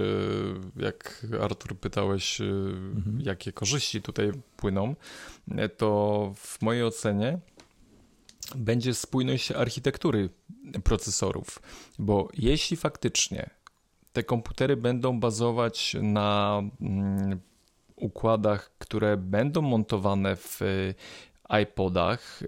[0.76, 3.20] jak Artur pytałeś, mhm.
[3.20, 4.94] jakie korzyści tutaj płyną,
[5.76, 7.38] to w mojej ocenie
[8.56, 10.28] będzie spójność architektury
[10.84, 11.62] procesorów,
[11.98, 13.50] bo jeśli faktycznie
[14.12, 17.40] te komputery będą bazować na mm,
[17.96, 20.60] układach, które będą montowane w
[21.62, 22.42] iPodach,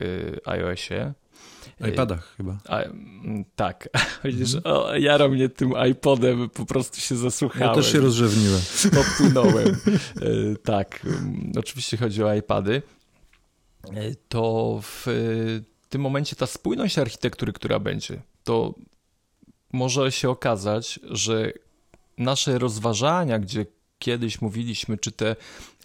[0.44, 1.12] iOSie,
[1.80, 2.58] iPadach chyba.
[2.68, 3.88] A, mm, tak.
[4.24, 7.68] Widzisz, o, jara mnie tym iPodem, po prostu się zasłuchałem.
[7.68, 8.60] Ja też się rozrzewniłem.
[9.04, 9.68] Popłynąłem.
[9.68, 12.82] E, tak, mm, oczywiście chodzi o iPady.
[13.84, 15.06] E, to w
[15.88, 18.74] tym momencie ta spójność architektury, która będzie, to
[19.72, 21.52] może się okazać, że
[22.18, 23.66] nasze rozważania, gdzie
[23.98, 25.36] kiedyś mówiliśmy, czy te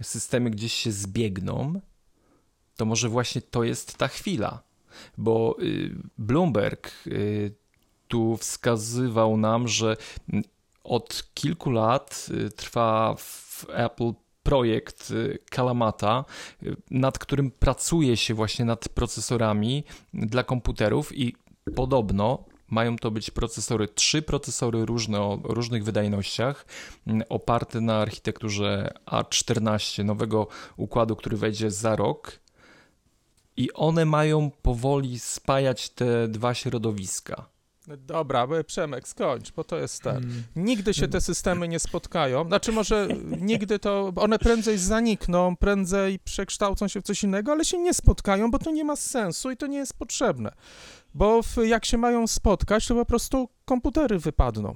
[0.02, 1.82] systemy gdzieś się zbiegną,
[2.76, 4.67] to może właśnie to jest ta chwila
[5.18, 7.56] bo y, Bloomberg y,
[8.08, 9.98] tu wskazywał nam, że
[10.84, 15.14] od kilku lat y, trwa w Apple projekt
[15.50, 16.26] Kalamata,
[16.92, 19.84] nad którym pracuje się właśnie nad procesorami
[20.14, 21.36] dla komputerów i
[21.76, 26.66] podobno mają to być procesory, trzy procesory różne o różnych wydajnościach,
[27.30, 32.40] oparte na architekturze A14 nowego układu, który wejdzie za rok
[33.58, 37.50] i one mają powoli spajać te dwa środowiska.
[37.98, 40.18] Dobra, e, Przemek, skończ, bo to jest ten.
[40.18, 40.44] Mm.
[40.56, 42.48] Nigdy się te systemy nie spotkają.
[42.48, 43.08] Znaczy może
[43.42, 48.52] nigdy to, one prędzej zanikną, prędzej przekształcą się w coś innego, ale się nie spotkają,
[48.52, 50.52] bo to nie ma sensu i to nie jest potrzebne.
[51.14, 54.76] Bo w, jak się mają spotkać, to po prostu komputery wypadną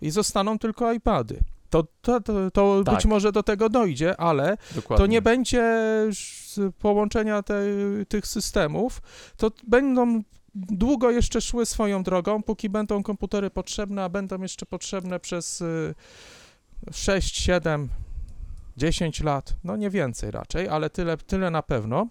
[0.00, 1.40] i zostaną tylko iPady.
[1.70, 2.94] To, to, to, to Tak.
[2.94, 5.04] być może do tego dojdzie, ale Dokładnie.
[5.04, 5.62] to nie będzie
[6.78, 7.62] połączenia te,
[8.08, 9.02] tych systemów,
[9.36, 10.22] to będą
[10.54, 15.94] długo jeszcze szły swoją drogą, póki będą komputery potrzebne, a będą jeszcze potrzebne przez y,
[16.92, 17.88] 6, 7,
[18.76, 22.06] 10 lat, no nie więcej raczej, ale tyle, tyle na pewno.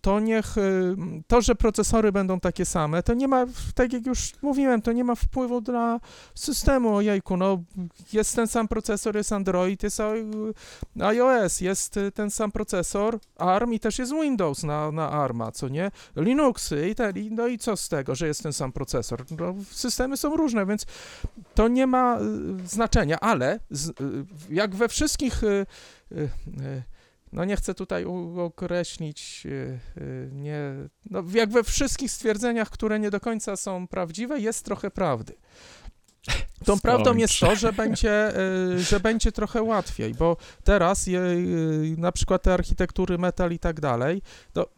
[0.00, 4.32] To niech, y, to, że procesory będą takie same, to nie ma, tak jak już
[4.42, 6.00] mówiłem, to nie ma wpływu dla
[6.34, 7.62] systemu, ojejku, no
[8.12, 13.72] jest ten sam procesor, jest Android, jest y, iOS, jest y, ten sam procesor, ARM
[13.72, 15.90] i też jest Windows na, na ARMa, co nie?
[16.16, 19.24] Linuxy i ten, i- no i co z tego, że jest ten sam procesor?
[19.38, 20.86] No, systemy są różne, więc
[21.54, 22.18] to nie ma
[22.66, 23.92] znaczenia, ale z,
[24.50, 25.40] jak we wszystkich,
[27.32, 28.04] no nie chcę tutaj
[28.36, 30.60] określić, y, y, nie,
[31.10, 35.34] no jak we wszystkich stwierdzeniach, które nie do końca są prawdziwe, jest trochę prawdy.
[36.64, 38.38] Tą prawdą jest to, że będzie,
[38.76, 43.58] y, że będzie trochę łatwiej, bo teraz je, y, na przykład te architektury metal i
[43.58, 44.68] tak dalej, to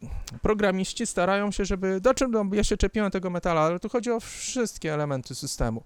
[0.41, 4.11] programiści starają się, żeby, do czym no, ja się czepiłem tego metala, ale tu chodzi
[4.11, 5.83] o wszystkie elementy systemu.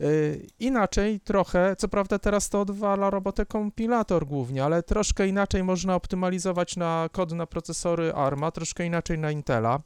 [0.00, 5.94] Y, Inaczej trochę, co prawda teraz to odwala robotę kompilator głównie, ale troszkę inaczej można
[5.94, 9.80] optymalizować na kod na procesory ARMA, troszkę inaczej na Intela.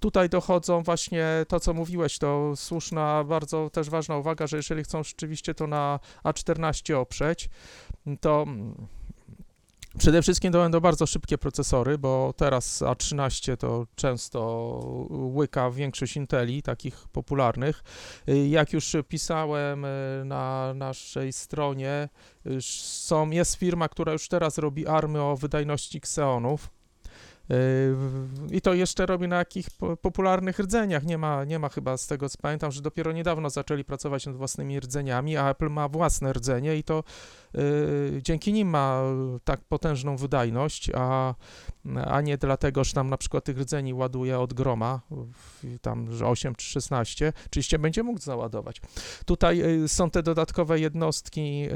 [0.00, 4.95] Tutaj dochodzą właśnie to, co mówiłeś, to słuszna, bardzo też ważna uwaga, że jeżeli chcą
[5.02, 7.48] rzeczywiście to na A14 oprzeć,
[8.20, 8.46] to
[9.98, 14.40] przede wszystkim to będą bardzo szybkie procesory, bo teraz A13 to często
[15.10, 17.82] łyka większość Inteli, takich popularnych.
[18.48, 19.88] Jak już pisałem y,
[20.24, 22.08] na naszej stronie,
[22.46, 26.75] y, są, jest firma, która już teraz robi army o wydajności Xeonów.
[27.50, 27.94] Y,
[28.50, 31.04] I to jeszcze robi na jakich po- popularnych rdzeniach.
[31.04, 34.36] Nie ma, nie ma chyba z tego co pamiętam, że dopiero niedawno zaczęli pracować nad
[34.36, 37.04] własnymi rdzeniami, a Apple ma własne rdzenie i to
[38.22, 39.02] dzięki nim ma
[39.44, 41.34] tak potężną wydajność, a,
[42.04, 45.00] a nie dlatego, że tam na przykład tych rdzeni ładuje od groma,
[45.82, 48.80] tam że 8 czy 16, oczywiście będzie mógł załadować.
[49.24, 51.68] Tutaj y, są te dodatkowe jednostki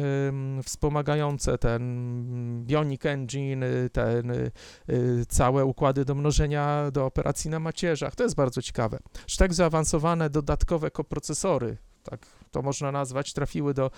[0.63, 4.51] wspomagające ten Bionic Engine, y, ten y,
[4.91, 8.15] y, całe układy do mnożenia do operacji na macierzach.
[8.15, 8.99] To jest bardzo ciekawe.
[9.39, 13.91] Tak zaawansowane dodatkowe koprocesory, tak to można nazwać, trafiły do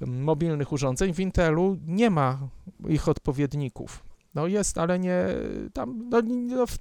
[0.00, 1.14] mm, mobilnych urządzeń.
[1.14, 2.38] W Intelu nie ma
[2.88, 4.04] ich odpowiedników.
[4.34, 5.24] No jest, ale nie,
[5.72, 6.78] tam no, no w,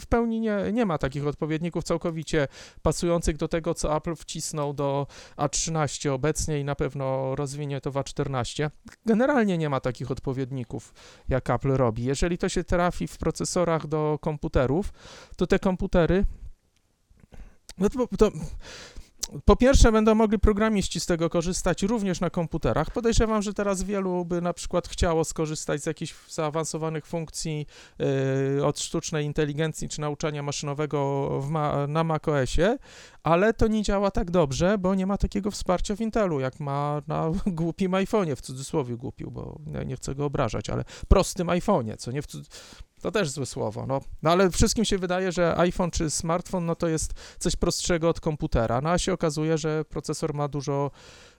[0.00, 2.48] w pełni nie, nie ma takich odpowiedników całkowicie
[2.82, 7.94] pasujących do tego, co Apple wcisnął do A13 obecnie i na pewno rozwinie to w
[7.94, 8.70] A14.
[9.06, 10.94] Generalnie nie ma takich odpowiedników,
[11.28, 12.04] jak Apple robi.
[12.04, 14.92] Jeżeli to się trafi w procesorach do komputerów,
[15.36, 16.24] to te komputery
[17.78, 18.30] no to, to
[19.44, 22.90] po pierwsze, będą mogli programiści z tego korzystać również na komputerach.
[22.90, 27.66] Podejrzewam, że teraz wielu by na przykład chciało skorzystać z jakichś zaawansowanych funkcji
[28.56, 32.78] yy, od sztucznej inteligencji czy nauczania maszynowego ma, na macOSie,
[33.22, 37.02] ale to nie działa tak dobrze, bo nie ma takiego wsparcia w Intelu, jak ma
[37.06, 42.12] na głupim iPhone'ie, w cudzysłowie głupiu, bo nie chcę go obrażać, ale prostym iPhone'ie, co
[42.12, 42.48] nie w cud...
[43.02, 44.00] To też złe słowo, no.
[44.22, 44.30] no.
[44.30, 48.80] ale wszystkim się wydaje, że iPhone czy smartfon, no to jest coś prostszego od komputera,
[48.80, 50.90] no a się okazuje, że procesor ma dużo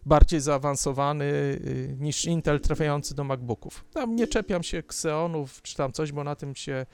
[0.05, 3.85] bardziej zaawansowany y, niż Intel trafiający do MacBooków.
[3.93, 6.85] Tam nie czepiam się Xeonów czy tam coś, bo na tym się...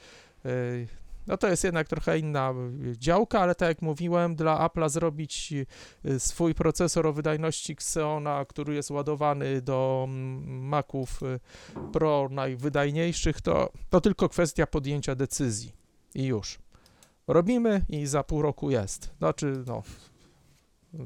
[0.46, 0.88] y,
[1.28, 5.54] no to jest jednak trochę inna y, działka, ale tak jak mówiłem, dla Apple'a zrobić
[6.04, 11.40] y, swój procesor o wydajności Xeona, który jest ładowany do mm, Maców y,
[11.92, 15.72] Pro najwydajniejszych, to, to tylko kwestia podjęcia decyzji
[16.14, 16.58] i już.
[17.26, 19.10] Robimy i za pół roku jest.
[19.18, 19.82] Znaczy, no,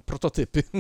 [0.05, 0.63] prototypy.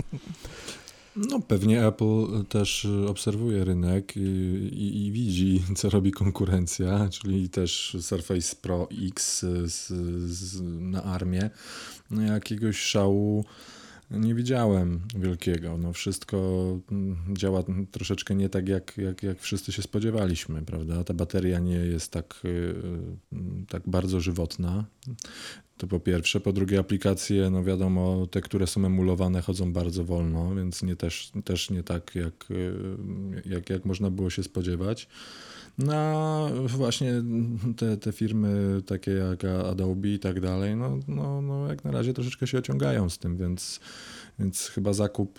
[1.16, 7.96] No pewnie Apple też obserwuje rynek i, i, i widzi, co robi konkurencja, czyli też
[8.00, 9.86] Surface Pro X z,
[10.30, 11.50] z, na armię.
[12.10, 13.44] No jakiegoś szału
[14.18, 15.78] nie widziałem wielkiego.
[15.78, 16.38] No wszystko
[16.92, 21.04] mm, działa troszeczkę nie tak, jak, jak, jak wszyscy się spodziewaliśmy, prawda?
[21.04, 24.84] Ta bateria nie jest tak, y, y, tak bardzo żywotna.
[25.76, 26.40] To po pierwsze.
[26.40, 31.32] Po drugie, aplikacje, no wiadomo, te, które są emulowane, chodzą bardzo wolno, więc nie też,
[31.44, 32.74] też nie tak, jak, y,
[33.46, 35.08] jak, jak można było się spodziewać.
[35.86, 37.12] No właśnie
[37.76, 42.14] te, te firmy takie jak Adobe i tak dalej, no, no, no jak na razie
[42.14, 43.80] troszeczkę się ociągają z tym, więc
[44.38, 45.38] Więc chyba zakup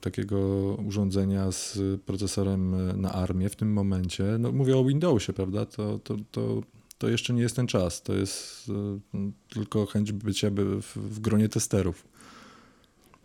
[0.00, 0.38] takiego
[0.86, 6.16] urządzenia z procesorem na armię w tym momencie, no mówię o Windowsie, prawda, to, to,
[6.30, 6.62] to,
[6.98, 8.70] to jeszcze nie jest ten czas, to jest
[9.48, 10.50] tylko chęć bycia
[10.80, 12.13] w, w gronie testerów.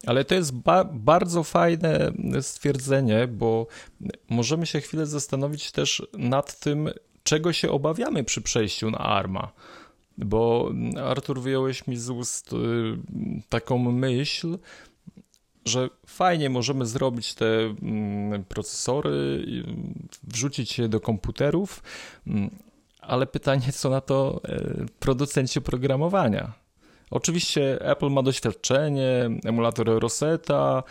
[0.06, 3.68] Ale to jest ba bardzo fajne stwierdzenie, bo
[4.30, 6.90] możemy się chwilę zastanowić też nad tym,
[7.24, 9.52] czego się obawiamy przy przejściu na ARMA.
[10.18, 10.72] Bo
[11.06, 12.56] Artur, wyjąłeś mi z ust y,
[13.50, 14.58] taką myśl,
[15.66, 19.46] że fajnie możemy zrobić te mm, procesory,
[20.24, 21.84] wrzucić je do komputerów,
[22.28, 22.50] mm,
[23.02, 26.54] ale pytanie, co na to e, producenci oprogramowania
[27.12, 30.84] Oczywiście Apple ma doświadczenie, emulator Rosetta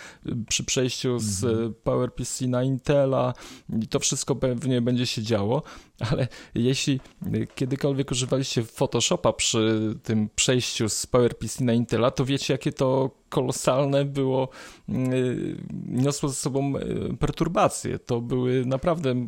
[0.49, 1.75] przy przejściu z mhm.
[1.85, 3.35] PowerPC na Intela
[3.83, 5.62] i to wszystko pewnie będzie się działo,
[6.11, 7.01] ale jeśli
[7.55, 14.05] kiedykolwiek używaliście Photoshopa przy tym przejściu z PowerPC na Intela, to wiecie jakie to kolosalne
[14.05, 14.49] było,
[14.89, 15.57] y,
[15.87, 17.99] niosło ze sobą y, perturbacje.
[17.99, 19.27] To były naprawdę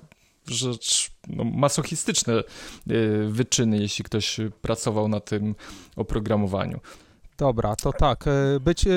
[0.55, 2.43] rzecz no, masochistyczne
[2.91, 5.55] y, wyczyny, jeśli ktoś pracował na tym
[5.97, 6.81] oprogramowaniu.
[7.41, 8.25] Dobra, to tak.
[8.27, 8.91] E, być, e,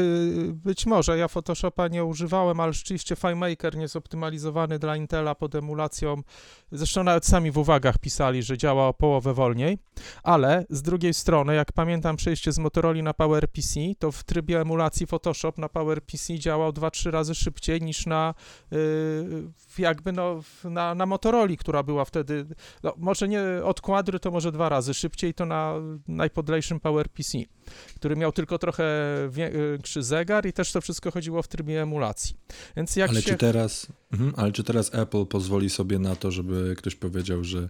[0.54, 6.22] być może ja Photoshopa nie używałem, ale rzeczywiście FileMaker optymalizowany dla Intela pod emulacją.
[6.72, 9.78] Zresztą nawet sami w uwagach pisali, że działa o połowę wolniej.
[10.24, 15.08] Ale z drugiej strony, jak pamiętam przejście z Motorola na PowerPC, to w trybie emulacji
[15.08, 18.34] Photoshop na PowerPC działał 2-3 razy szybciej niż na
[18.72, 18.78] yy,
[19.78, 22.46] jakby no, na, na Motorola, która była wtedy,
[22.84, 25.74] no, może nie od kwadry, to może dwa razy szybciej, to na
[26.08, 27.38] najpodlejszym PowerPC,
[27.96, 28.86] który miał tylko trochę
[29.32, 32.36] większy zegar i też to wszystko chodziło w trybie emulacji.
[32.78, 33.32] Więc jak ale się...
[33.32, 37.70] czy teraz, mhm, ale czy teraz Apple pozwoli sobie na to, żeby ktoś powiedział, że,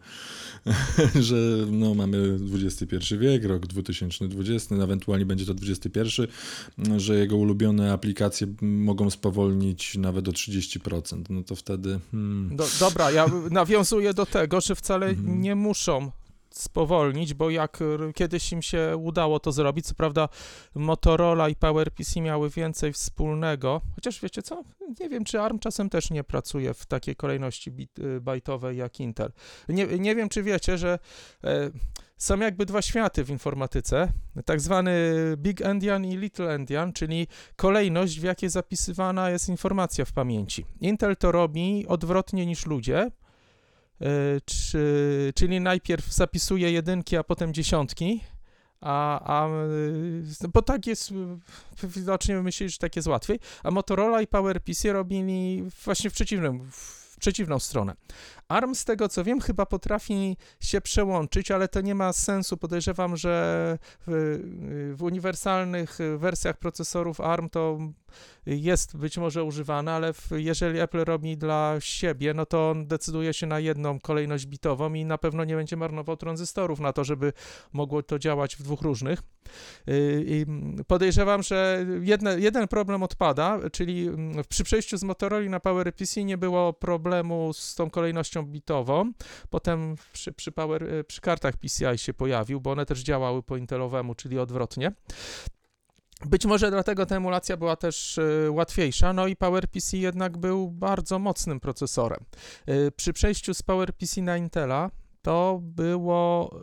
[1.28, 1.36] że
[1.72, 6.00] no, mamy XXI wiek, rok 2020, ewentualnie będzie to XXI,
[6.98, 12.00] że jego ulubione aplikacje mogą spowolnić nawet o 30%, no to wtedy...
[12.12, 12.56] Hmm.
[12.56, 15.42] Do, dobra, ja nawiązuję do tego, że wcale mhm.
[15.42, 16.12] nie muszą
[16.58, 17.80] spowolnić, bo jak
[18.16, 20.30] kiedyś im się udało to zrobić, co prawda
[20.76, 24.64] Motorola i PowerPC miały więcej wspólnego, chociaż wiecie co,
[25.00, 29.00] nie wiem, czy ARM czasem też nie pracuje w takiej kolejności bit, y, bajtowej jak
[29.00, 29.32] Intel.
[29.70, 31.00] Nie, nie wiem, czy wiecie, że
[31.44, 31.72] e,
[32.18, 34.14] są jakby dwa światy w informatyce,
[34.46, 34.94] tak zwany
[35.38, 40.66] Big Endian i Little Endian, czyli kolejność, w jakiej zapisywana jest informacja w pamięci.
[40.82, 43.23] Intel to robi odwrotnie niż ludzie, E,
[44.46, 48.22] czy, czyli najpierw zapisuje jedynki, a potem dziesiątki,
[48.82, 51.14] a, a e, bo tak jest,
[51.84, 57.18] widocznie myśli, że tak jest łatwiej, a Motorola i PowerPC robili właśnie w przeciwnym, w
[57.20, 57.96] przeciwną stronę.
[58.48, 62.58] ARM, z tego co wiem, chyba potrafi się przełączyć, ale to nie ma sensu.
[62.58, 63.78] Podejrzewam, że
[64.08, 64.40] w,
[64.98, 67.80] w uniwersalnych wersjach procesorów ARM to
[68.46, 73.34] jest być może używane, ale w, jeżeli Apple robi dla siebie, no to on decyduje
[73.34, 77.34] się na jedną kolejność bitową i na pewno nie będzie marnował tranzystorów na to, żeby
[77.74, 79.20] mogło to działać w dwóch różnych.
[79.90, 80.46] Y, I
[80.88, 84.10] podejrzewam, że jedne, jeden problem odpada, czyli
[84.50, 89.12] przy przejściu z Motorola na PowerPC nie było problemu z tą kolejnością bitową.
[89.50, 93.58] Potem przy, przy, power, y, przy kartach PCI się pojawił, bo one też działały po
[93.58, 94.92] intelowemu, czyli odwrotnie.
[96.26, 101.20] Być może dlatego ta emulacja była też y, łatwiejsza, no i PowerPC jednak był bardzo
[101.20, 102.20] mocnym procesorem.
[102.70, 106.56] Y, przy przejściu z PowerPC na Intela to było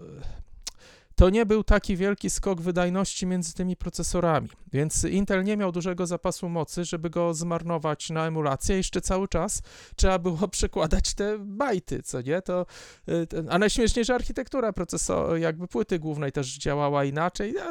[1.20, 6.06] to nie był taki wielki skok wydajności między tymi procesorami, więc Intel nie miał dużego
[6.06, 8.76] zapasu mocy, żeby go zmarnować na emulację.
[8.76, 9.62] Jeszcze cały czas
[9.96, 12.42] trzeba było przekładać te bajty, co nie?
[12.42, 12.66] To,
[13.08, 17.70] y, a najśmieszniejsza architektura procesora, jakby płyty głównej też działała inaczej, a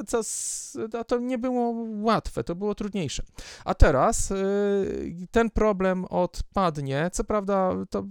[0.99, 3.23] a to nie było łatwe, to było trudniejsze.
[3.65, 8.05] A teraz y, ten problem odpadnie, co prawda to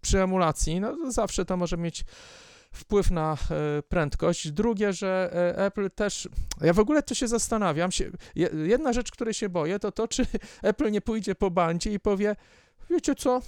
[0.00, 2.04] przy emulacji, no zawsze to może mieć
[2.76, 4.52] wpływ na e, prędkość.
[4.52, 6.28] Drugie, że e, Apple też,
[6.60, 8.10] ja w ogóle to się zastanawiam, się,
[8.66, 10.26] jedna rzecz, której się boję, to to, czy
[10.62, 12.36] Apple nie pójdzie po bandzie i powie,
[12.90, 13.42] wiecie co,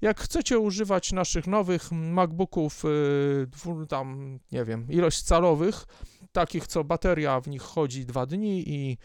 [0.00, 5.86] jak chcecie używać naszych nowych MacBooków, e, tam, nie wiem, ilość calowych,
[6.32, 8.98] takich, co bateria w nich chodzi dwa dni i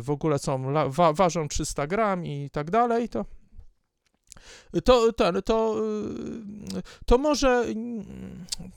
[0.00, 3.24] w ogóle są, wa ważą 300 gram i tak dalej, to
[4.84, 5.76] to, to, to,
[7.06, 7.64] to może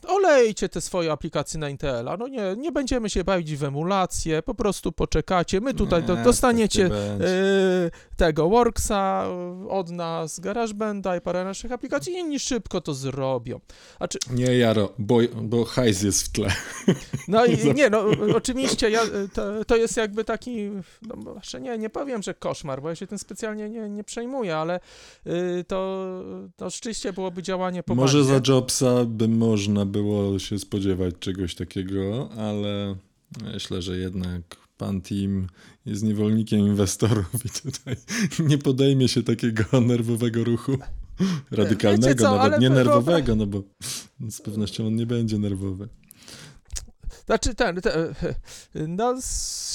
[0.08, 2.16] olejcie te swoje aplikacje na Intela.
[2.16, 5.60] No nie, nie będziemy się bawić w emulację, po prostu poczekacie.
[5.60, 9.26] My tutaj do, dostaniecie y, tego Worksa
[9.68, 13.60] od nas, GarageBanda i parę naszych aplikacji i inni szybko to zrobią.
[14.08, 14.18] Czy...
[14.30, 16.48] Nie, Jaro, bo, bo hajs jest w tle.
[17.28, 18.04] No i nie, no
[18.36, 19.00] oczywiście ja,
[19.32, 20.70] to, to jest jakby taki,
[21.02, 24.80] no, nie, nie powiem, że koszmar, bo ja się tym specjalnie nie, nie przejmuję, ale
[25.26, 26.04] y, to
[26.56, 32.28] to, rzeczywiście byłoby działanie po Może za Jobsa by można było się spodziewać czegoś takiego,
[32.36, 32.96] ale
[33.54, 35.46] myślę, że jednak pan Tim
[35.86, 37.96] jest niewolnikiem inwestorów i tutaj
[38.48, 40.78] nie podejmie się takiego nerwowego ruchu.
[41.50, 43.62] Radykalnego, co, nawet nie nerwowego, no bo
[44.30, 45.88] z pewnością on nie będzie nerwowy.
[47.26, 48.14] Znaczy ten, ten,
[48.88, 49.14] no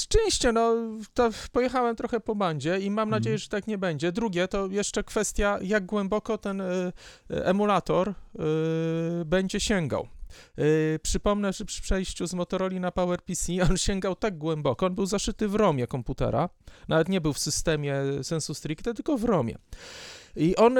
[0.00, 0.74] szczęście, no
[1.14, 3.42] to pojechałem trochę po bandzie i mam nadzieję, mhm.
[3.42, 4.12] że tak nie będzie.
[4.12, 6.92] Drugie to jeszcze kwestia, jak głęboko ten y,
[7.28, 10.08] emulator y, będzie sięgał.
[10.56, 15.06] Yy, przypomnę, że przy przejściu z Motorola na PowerPC on sięgał tak głęboko, on był
[15.06, 16.48] zaszyty w ROMie komputera,
[16.88, 19.56] nawet nie był w systemie sensu stricte, tylko w ROMie.
[20.36, 20.78] I on,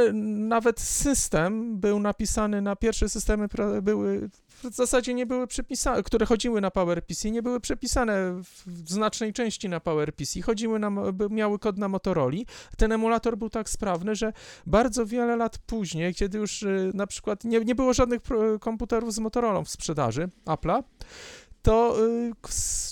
[0.48, 3.48] nawet system był napisany na pierwsze systemy,
[3.82, 4.30] były
[4.64, 9.68] w zasadzie nie były przepisane, które chodziły na PowerPC, nie były przepisane w znacznej części
[9.68, 10.90] na PowerPC, chodziły na,
[11.30, 12.20] miały kod na Motorola.
[12.76, 14.32] Ten emulator był tak sprawny, że
[14.66, 18.20] bardzo wiele lat później, kiedy już y, na przykład nie, nie było żadnych
[18.60, 20.82] komputerów z Motorola w sprzedaży Apple'a,
[21.62, 22.32] to y,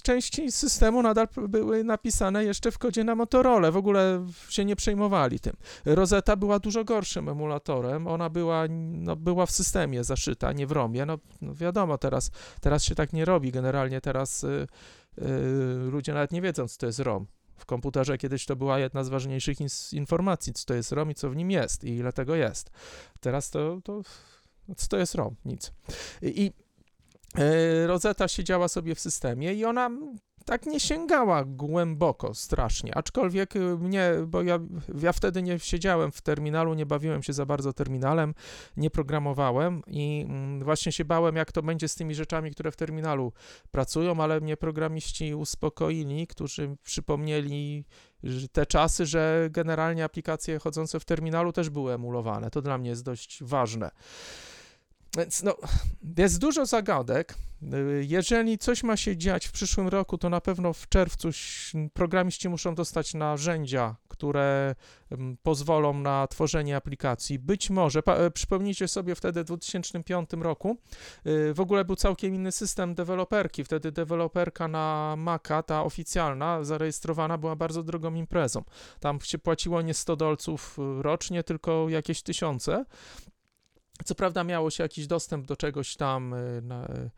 [0.02, 3.70] części systemu nadal były napisane jeszcze w kodzie na Motorola.
[3.70, 5.56] W ogóle się nie przejmowali tym.
[5.84, 8.06] Rosetta była dużo gorszym emulatorem.
[8.06, 11.06] Ona była, no, była w systemie zaszyta, nie w ROMie.
[11.06, 13.52] No, no wiadomo, teraz, teraz się tak nie robi.
[13.52, 14.66] Generalnie teraz y,
[15.18, 15.24] y,
[15.90, 17.26] ludzie nawet nie wiedzą, co to jest ROM.
[17.56, 19.58] W komputerze kiedyś to była jedna z ważniejszych
[19.92, 22.70] informacji, co to jest ROM i co w nim jest i ile tego jest.
[23.20, 24.02] Teraz to, to
[24.76, 25.36] co to jest ROM?
[25.44, 25.72] Nic.
[26.22, 26.67] I E,
[27.86, 29.90] Rosetta siedziała sobie w systemie i ona
[30.48, 34.58] tak nie sięgała głęboko strasznie, aczkolwiek y, mnie, bo ja,
[35.02, 38.34] ja wtedy nie siedziałem w terminalu, nie bawiłem się za bardzo terminalem,
[38.76, 42.76] nie programowałem i mm, właśnie się bałem, jak to będzie z tymi rzeczami, które w
[42.76, 43.32] terminalu
[43.70, 47.84] pracują, ale mnie programiści uspokoili, którzy przypomnieli
[48.52, 52.50] te czasy, że generalnie aplikacje chodzące w terminalu też były emulowane.
[52.50, 53.90] To dla mnie jest dość ważne.
[55.16, 55.56] Więc no,
[56.18, 57.34] jest dużo zagadek.
[58.00, 61.28] Jeżeli coś ma się dziać w przyszłym roku, to na pewno w czerwcu
[61.92, 64.74] programiści muszą dostać narzędzia, które
[65.42, 67.38] pozwolą na tworzenie aplikacji.
[67.38, 70.76] Być może, e, przypomnijcie sobie wtedy w 2005 roku,
[71.26, 73.64] y, w ogóle był całkiem inny system deweloperki.
[73.64, 78.64] Wtedy deweloperka na Maca, ta oficjalna, zarejestrowana, była bardzo drogą imprezą.
[79.00, 82.84] Tam się płaciło nie 100 dolców y, rocznie, tylko jakieś tysiące.
[84.04, 87.10] Co prawda miało się jakiś dostęp do czegoś tam, y, na, y,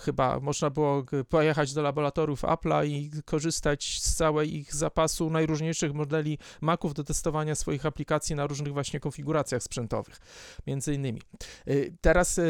[0.00, 6.38] chyba można było pojechać do laboratoriów Apple'a i korzystać z całej ich zapasu najróżniejszych modeli
[6.60, 10.18] Maców do testowania swoich aplikacji na różnych właśnie konfiguracjach sprzętowych,
[10.66, 11.20] między innymi.
[11.68, 12.40] Y, teraz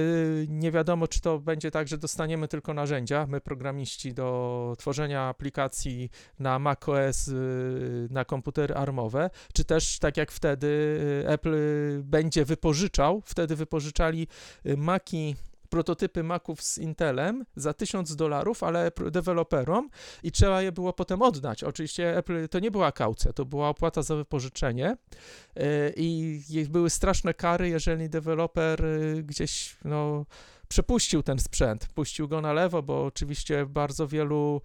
[0.48, 6.10] nie wiadomo, czy to będzie tak, że dostaniemy tylko narzędzia, my programiści, do tworzenia aplikacji
[6.38, 7.30] na macOS,
[8.10, 10.68] na komputery armowe, czy też tak jak wtedy
[11.26, 11.56] Apple
[12.02, 14.28] będzie wypożyczał, wtedy wypożyczali
[14.76, 15.36] Maki
[15.70, 19.90] prototypy Maców z Intelem za 1000 dolarów, ale deweloperom
[20.22, 21.64] i trzeba je było potem oddać.
[21.64, 24.96] Oczywiście Apple to nie była kaucja, to była opłata za wypożyczenie
[25.56, 25.62] y,
[25.96, 30.26] i były straszne kary, jeżeli deweloper y, gdzieś no
[30.70, 34.62] przepuścił ten sprzęt, puścił go na lewo, bo oczywiście bardzo wielu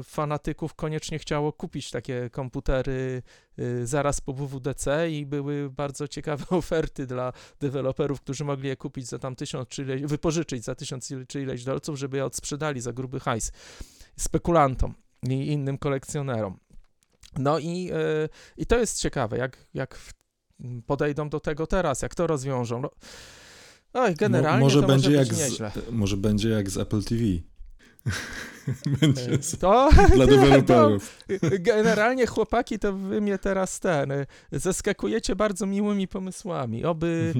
[0.00, 3.22] y, fanatyków koniecznie chciało kupić takie komputery
[3.58, 9.06] y, zaraz po WWDC i były bardzo ciekawe oferty dla deweloperów, którzy mogli je kupić
[9.06, 12.92] za tam tysiąc, czy ileś, wypożyczyć za tysiąc czy ileś dolców, żeby je odsprzedali za
[12.92, 13.52] gruby hajs
[14.16, 14.94] spekulantom
[15.28, 16.58] i innym kolekcjonerom.
[17.38, 19.98] No i, y, i to jest ciekawe, jak, jak
[20.86, 22.80] podejdą do tego teraz, jak to rozwiążą.
[22.80, 22.90] No,
[23.94, 25.72] Oj, generalnie Mo, może to będzie może jak nieźle.
[25.74, 27.22] Z, może będzie jak z Apple TV.
[29.00, 31.24] będzie z, to, dla deweloperów.
[31.60, 34.12] Generalnie chłopaki, to wy mnie teraz ten,
[34.52, 36.84] zaskakujecie bardzo miłymi pomysłami.
[36.84, 37.34] Oby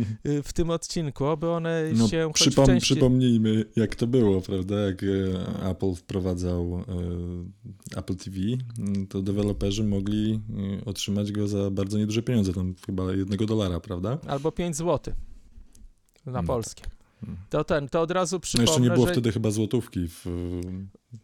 [0.45, 2.95] w tym odcinku, oby one no, się przypom części...
[2.95, 4.75] Przypomnijmy, jak to było, prawda?
[4.75, 6.85] Jak e, Apple wprowadzał
[7.97, 8.37] Apple TV,
[9.09, 10.41] to deweloperzy mogli
[10.87, 14.19] otrzymać go za bardzo nieduże pieniądze, tam chyba jednego dolara, prawda?
[14.27, 15.34] Albo 5 złotych
[16.27, 16.85] na no polskie.
[17.51, 20.27] To ten, to od razu No przypomnę, jeszcze nie było że wtedy chyba złotówki w,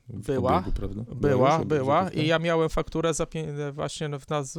[0.08, 1.02] w Była, obiegu, prawda?
[1.14, 2.22] była, była złotówka?
[2.22, 3.26] i ja miałem fakturę za
[3.72, 4.58] właśnie no, w nas,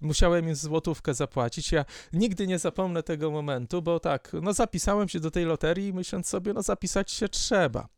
[0.00, 1.72] musiałem im złotówkę zapłacić.
[1.72, 6.28] Ja nigdy nie zapomnę tego momentu, bo tak, no zapisałem się do tej loterii myśląc
[6.28, 7.88] sobie, no zapisać się trzeba.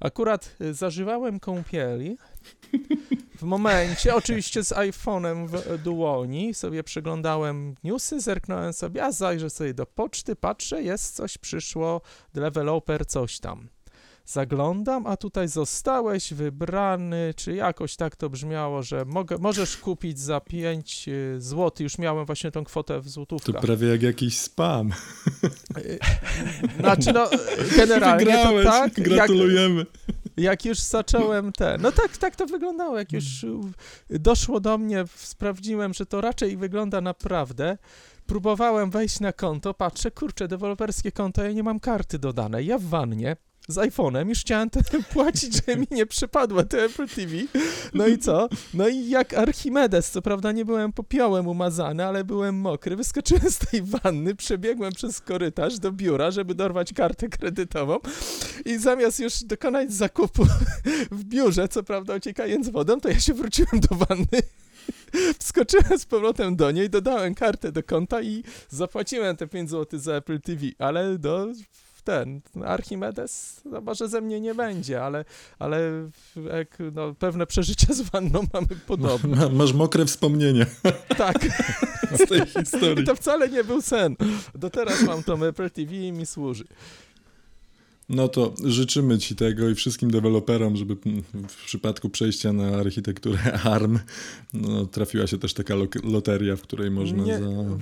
[0.00, 2.16] Akurat y, zażywałem kąpieli
[3.38, 9.74] w momencie, oczywiście z iPhone'em w dłoni, sobie przeglądałem newsy, zerknąłem sobie, a zajrzę sobie
[9.74, 12.00] do poczty, patrzę, jest coś, przyszło,
[12.34, 13.68] deweloper, coś tam.
[14.26, 20.40] Zaglądam, a tutaj zostałeś wybrany, czy jakoś tak to brzmiało, że mogę, możesz kupić za
[20.40, 21.06] 5
[21.38, 21.70] zł.
[21.80, 23.62] Już miałem właśnie tą kwotę w To złotówkach.
[23.62, 24.90] prawie jak jakiś spam.
[25.78, 25.98] Y,
[26.80, 27.30] Znaczy, no,
[27.76, 28.98] generalnie Wygrałeś, to tak.
[28.98, 29.86] Jak, gratulujemy.
[30.36, 31.78] jak już zacząłem te.
[31.80, 32.98] No tak, tak to wyglądało.
[32.98, 37.78] Jak już y, doszło do mnie, sprawdziłem, że to raczej wygląda naprawdę.
[38.26, 42.66] Próbowałem wejść na konto, patrzę, kurczę, deweloperskie konto, ja nie mam karty dodanej.
[42.66, 43.36] Ja w wannie
[43.68, 47.32] z iPhone'em już chciałem ten płacić, że mi nie przypadło te Apple TV.
[47.94, 48.48] No i co?
[48.74, 53.58] No i jak Archimedes, co prawda nie byłem popiołem umazany, ale byłem mokry, wyskoczyłem z
[53.58, 57.98] tej wanny, przebiegłem przez korytarz do biura, żeby dorwać kartę kredytową
[58.64, 60.46] i zamiast już dokonać zakupu
[61.10, 64.42] w biurze, co prawda ociekając wodą, to ja się wróciłem do wanny.
[65.40, 70.12] Wskoczyłem z powrotem do niej, dodałem kartę do konta i zapłaciłem te 5 zł za
[70.12, 71.46] Apple TV, ale do
[72.06, 75.24] ten Archimedes, no może ze mnie nie będzie, ale,
[75.58, 75.80] ale
[76.56, 79.36] jak, no, pewne przeżycia z wanną mamy podobne.
[79.36, 80.66] Ma, masz mokre wspomnienia
[81.16, 81.36] Tak,
[82.24, 83.06] z tej historii.
[83.06, 84.16] to wcale nie był sen.
[84.54, 86.64] Do teraz mam tą Apple TV i mi służy.
[88.08, 90.96] No to życzymy Ci tego i wszystkim deweloperom, żeby
[91.48, 93.98] w przypadku przejścia na architekturę ARM
[94.54, 97.44] no, trafiła się też taka lo loteria, w której można Nie, za...
[97.44, 97.76] No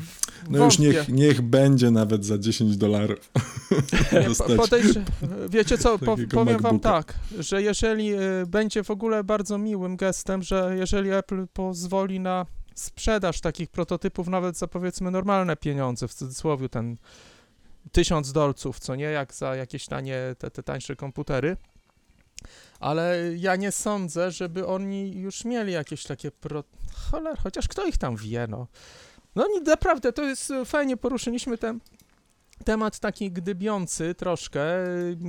[0.51, 0.83] już wątpię.
[0.85, 3.31] niech, niech będzie nawet za 10 dolarów
[4.29, 4.57] dostać.
[4.57, 5.01] po- podejrz-
[5.49, 6.79] Wiecie co, po, powiem wam MacBooka.
[6.93, 12.47] tak, że jeżeli y, będzie w ogóle bardzo miłym gestem, że jeżeli Apple pozwoli na
[12.75, 16.97] sprzedaż takich prototypów nawet za powiedzmy normalne pieniądze, w cudzysłowie ten
[17.95, 21.57] tysiąc dolców, co nie, jak za jakieś tanie, te, te tańsze komputery,
[22.81, 26.65] ale ja nie sądzę, żeby oni już mieli jakieś takie pro...
[26.95, 28.67] Cholera, chociaż kto ich tam wie, no.
[29.35, 31.81] No naprawdę, to jest y, fajnie, poruszyliśmy ten
[32.65, 34.65] temat taki gdybiący troszkę.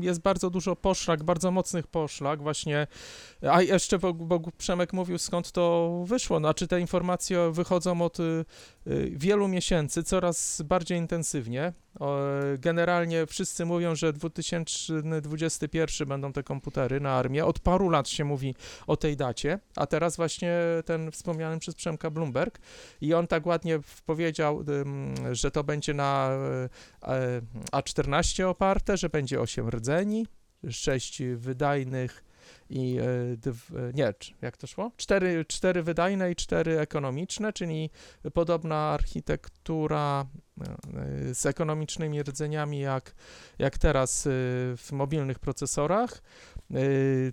[0.01, 2.88] Jest bardzo dużo poszlak, bardzo mocnych poszlak właśnie.
[3.51, 6.39] A jeszcze, bo, bo Przemek mówił skąd to wyszło.
[6.39, 8.45] Znaczy te informacje wychodzą od y,
[8.88, 11.74] y, wielu miesięcy, coraz bardziej intensywnie.
[12.58, 17.46] Generalnie wszyscy mówią, że 2021 będą te komputery na armię.
[17.46, 18.56] Od paru lat się mówi
[18.88, 20.54] o tej dacie, a teraz właśnie
[20.86, 22.60] ten wspomniany przez Przemka Bloomberg
[23.02, 24.64] i on tak ładnie powiedział,
[25.32, 26.30] że to będzie na
[27.04, 27.41] y, e,
[27.72, 30.28] A14 oparte, że będzie 8 rdzeni,
[30.70, 32.25] 6 wydajnych
[32.70, 34.91] i e, e, nie, jak to szło?
[34.98, 37.89] 4, 4 wydajne i 4 ekonomiczne, czyli
[38.34, 40.26] podobna architektura
[40.62, 43.16] e, z ekonomicznymi rdzeniami jak,
[43.60, 44.24] jak teraz
[44.78, 46.22] w mobilnych procesorach.
[46.72, 46.78] E,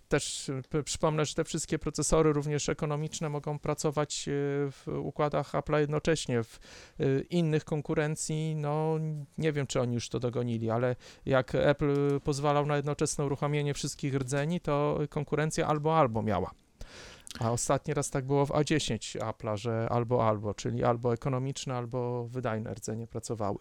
[0.09, 0.51] Też
[0.85, 4.33] przypomnę, że te wszystkie procesory, również ekonomiczne, mogą pracować e,
[4.71, 6.43] w układach Apple'a jednocześnie.
[6.43, 6.59] W
[7.01, 8.99] e, innych konkurencji, no
[9.39, 14.15] nie wiem, czy oni już to dogonili, ale jak Apple pozwalał na jednoczesne uruchomienie wszystkich
[14.15, 16.51] rdzeni, to konkurencja albo albo miała.
[17.39, 22.29] A ostatni raz tak było w A10 Apple'a, że albo albo, czyli albo ekonomiczne, albo
[22.29, 23.59] wydajne rdzenie pracowały.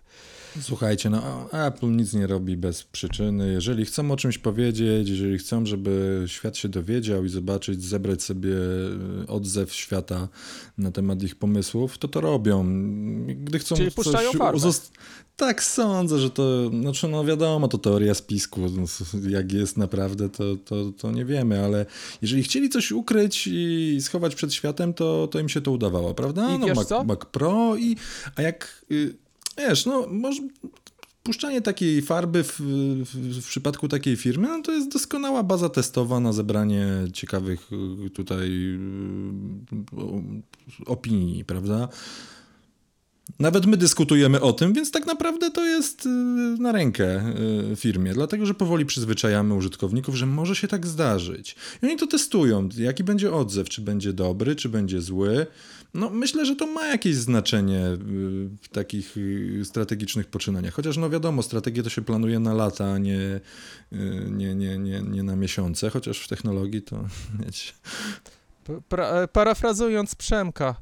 [0.61, 3.51] Słuchajcie, no Apple nic nie robi bez przyczyny.
[3.51, 8.55] Jeżeli chcą o czymś powiedzieć, jeżeli chcą, żeby świat się dowiedział i zobaczyć, zebrać sobie
[9.23, 10.27] e, odzew świata
[10.77, 12.65] na temat ich pomysłów, to to robią.
[13.25, 14.91] Gdy chcą Czyli puszczają uzost-
[15.41, 18.83] Tak sądzę, że to, znaczy no wiadomo, to teoria spisku, no,
[19.29, 21.85] jak jest naprawdę, to, to, to nie wiemy, ale
[22.21, 26.55] jeżeli chcieli coś ukryć i schować przed światem, to, to im się to udawało, prawda?
[26.55, 26.89] I no, Mac?
[27.05, 27.95] Mac Pro i,
[28.35, 29.15] a jak, y,
[29.57, 30.41] wiesz, no może
[31.23, 36.19] puszczanie takiej farby w, w, w przypadku takiej firmy, no to jest doskonała baza testowa
[36.19, 37.69] na zebranie ciekawych
[38.05, 38.79] y, tutaj y,
[40.85, 41.87] opinii, prawda?
[43.39, 46.09] Nawet my dyskutujemy o tym, więc tak naprawdę to jest y,
[46.59, 47.33] na rękę
[47.71, 51.55] y, firmie, dlatego że powoli przyzwyczajamy użytkowników, że może się tak zdarzyć.
[51.83, 55.47] I oni to testują, jaki będzie odzew, czy będzie dobry, czy będzie zły.
[55.93, 57.97] No, myślę, że to ma jakieś znaczenie y,
[58.61, 59.15] w takich
[59.63, 60.73] strategicznych poczynaniach.
[60.73, 63.39] Chociaż, no wiadomo, strategię to się planuje na lata, a nie,
[64.29, 67.03] nie, nie, nie, nie na miesiące, chociaż w technologii to
[69.33, 70.75] parafrazując Przemka,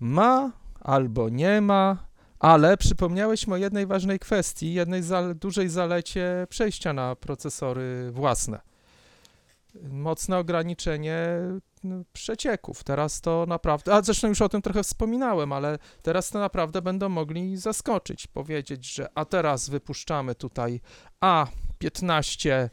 [0.00, 5.02] ma albo nie ma, Ale przypomniałeś mi o jednej ważnej kwestii, jednej
[5.34, 8.60] dużej zalecie przejścia na procesory własne.
[9.90, 11.38] Mocne ograniczenie
[11.84, 12.84] no, przecieków.
[12.84, 17.08] Teraz to naprawdę, a zresztą już o tym trochę wspominałem, ale teraz to naprawdę będą
[17.08, 20.80] mogli zaskoczyć, powiedzieć, że a teraz wypuszczamy tutaj
[21.20, 22.68] A15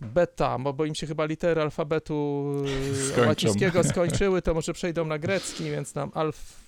[0.00, 2.44] beta, bo, bo im się chyba litery alfabetu
[3.08, 3.28] Skończą.
[3.28, 6.62] łacińskiego skończyły, to może przejdą na grecki, więc nam alf...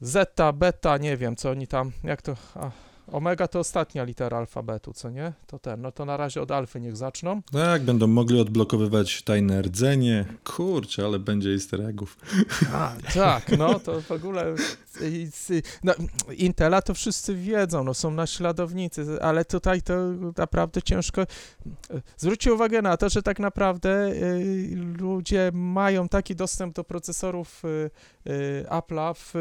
[0.00, 2.36] Zeta, beta, nie wiem, co oni tam, jak to...
[2.54, 2.70] A,
[3.12, 5.32] omega to ostatnia litera alfabetu, co nie?
[5.46, 7.42] To ten, no to na razie od alfy niech zaczną.
[7.52, 10.24] Tak, będą mogli odblokowywać tajne rdzenie.
[10.44, 12.18] Kurczę, ale będzie easter eggów.
[12.72, 14.54] A, tak, no to w ogóle
[15.84, 15.94] no,
[16.36, 19.94] Intela to wszyscy wiedzą, no są naśladownicy, ale tutaj to
[20.36, 21.24] naprawdę ciężko.
[22.16, 27.90] Zwróćcie uwagę na to, że tak naprawdę y, ludzie mają taki dostęp do procesorów y,
[28.30, 29.34] y, Apple'a, w,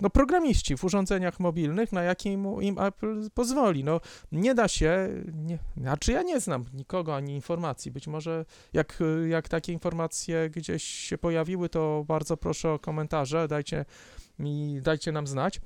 [0.00, 3.84] no programiści w urządzeniach mobilnych, na jakie im, im Apple pozwoli.
[3.84, 4.00] No
[4.32, 9.48] nie da się, nie, znaczy ja nie znam nikogo ani informacji, być może jak, jak
[9.48, 13.84] takie informacje gdzieś się pojawiły, to bardzo proszę o komentarze, dajcie
[14.38, 15.60] mi, dajcie nam znać.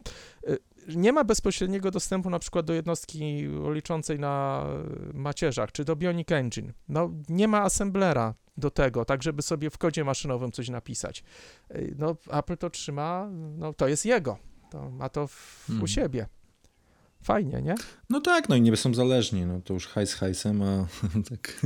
[0.48, 0.58] Y,
[0.96, 4.66] Nie ma bezpośredniego dostępu na przykład do jednostki liczącej na
[5.14, 6.72] macierzach, czy do Bionic Engine.
[6.88, 11.24] No, nie ma assemblera do tego, tak żeby sobie w kodzie maszynowym coś napisać.
[11.74, 14.38] Y, No, Apple to trzyma, no to jest jego,
[14.70, 15.88] to ma to w, u Hmm.
[15.88, 16.26] siebie.
[17.22, 17.74] Fajnie, nie?
[18.10, 20.86] No tak, no i nie są zależni, no to już hajs hajsem, a
[21.30, 21.60] tak...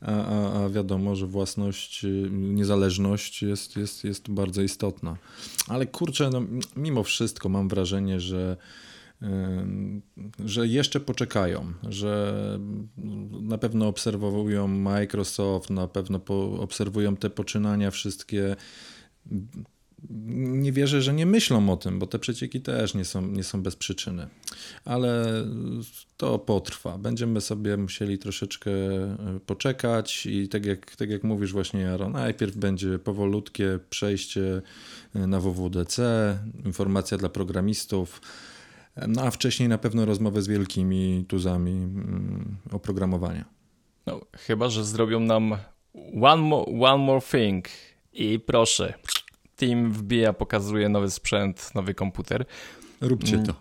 [0.00, 5.16] A, a, a wiadomo, że własność, y, niezależność jest, jest, jest bardzo istotna.
[5.68, 6.42] Ale kurczę, no,
[6.76, 8.56] mimo wszystko mam wrażenie, że,
[9.22, 10.02] ym,
[10.44, 12.42] że jeszcze poczekają, że
[13.40, 16.20] na pewno obserwują Microsoft, na pewno
[16.60, 18.56] obserwują te poczynania wszystkie.
[20.10, 23.62] Nie wierzę, że nie myślą o tym, bo te przecieki też nie są, nie są
[23.62, 24.28] bez przyczyny.
[24.84, 25.24] Ale
[26.16, 26.98] to potrwa.
[26.98, 32.56] Będziemy sobie musieli troszeczkę e, poczekać i tak jak, tak jak mówisz właśnie Jaro, najpierw
[32.56, 34.62] będzie powolutkie przejście
[35.14, 36.02] e, na WWDC,
[36.64, 38.20] informacja dla programistów,
[39.08, 43.44] no a wcześniej na pewno rozmowy z wielkimi tuzami mm, oprogramowania.
[44.06, 45.56] No, chyba, że zrobią nam
[46.22, 47.68] one one more thing
[48.12, 48.94] i proszę,
[49.58, 52.44] Team wbija, pokazuje nowy sprzęt, nowy komputer.
[53.00, 53.46] Róbcie Mm.
[53.46, 53.54] to.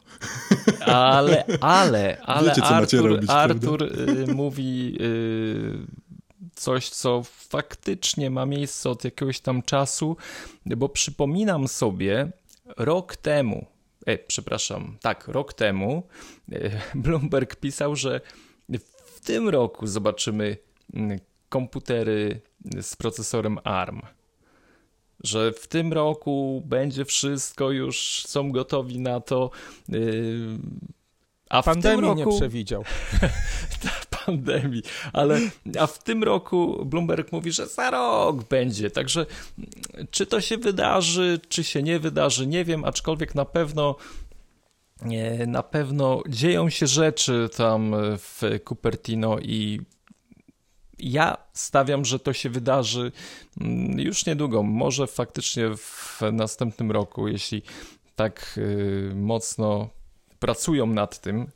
[0.86, 5.78] Ale, ale, ale Wiecie, Artur, robić, Artur y, mówi y,
[6.56, 10.18] coś, co faktycznie ma miejsce od jakiegoś tam czasu,
[10.66, 12.32] bo przypominam sobie
[12.78, 13.66] rok temu,
[14.06, 16.04] e, przepraszam, tak, rok temu
[16.52, 18.22] y, Bloomberg pisał, że
[19.06, 20.58] w tym roku zobaczymy
[20.94, 21.20] mm,
[21.50, 22.42] komputery
[22.82, 24.02] z procesorem ARM.
[25.24, 29.50] Że w tym roku będzie wszystko, już są gotowi na to.
[29.90, 30.60] Yy,
[31.50, 32.84] a w Pandemii tym roku nie przewidział.
[34.28, 35.40] pandemii, ale
[35.80, 38.92] a w tym roku Bloomberg mówi, że za rok będzie.
[38.92, 39.26] Także
[39.58, 39.70] mm,
[40.12, 43.96] czy to się wydarzy, czy się nie wydarzy, nie wiem, aczkolwiek na pewno
[45.48, 49.82] na pewno dzieją się rzeczy tam w Cupertino i
[51.00, 53.12] ja stawiam, że to się wydarzy
[53.62, 57.62] mm, już niedługo, może faktycznie w następnym roku, jeśli
[58.16, 59.90] tak y, mocno
[60.40, 61.48] pracują nad tym.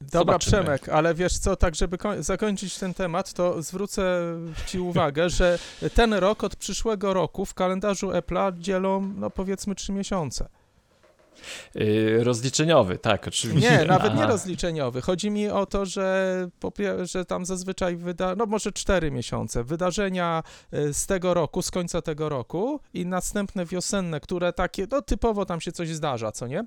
[0.00, 0.62] Dobra, Zobaczymy.
[0.62, 4.22] Przemek, ale wiesz co, tak żeby koń- zakończyć ten temat, to zwrócę
[4.66, 5.58] Ci uwagę, że
[5.94, 10.48] ten rok od przyszłego roku w kalendarzu Apple'a dzielą, no powiedzmy, trzy miesiące.
[11.76, 13.70] Y, rozliczeniowy, tak, oczywiście.
[13.70, 14.32] Nie, nawet nie Aha.
[14.32, 15.02] rozliczeniowy.
[15.02, 16.48] Chodzi mi o to, że,
[17.02, 20.42] że tam zazwyczaj wyda, no może cztery miesiące, wydarzenia
[20.74, 25.46] y, z tego roku, z końca tego roku i następne wiosenne, które takie, no typowo
[25.46, 26.64] tam się coś zdarza, co nie?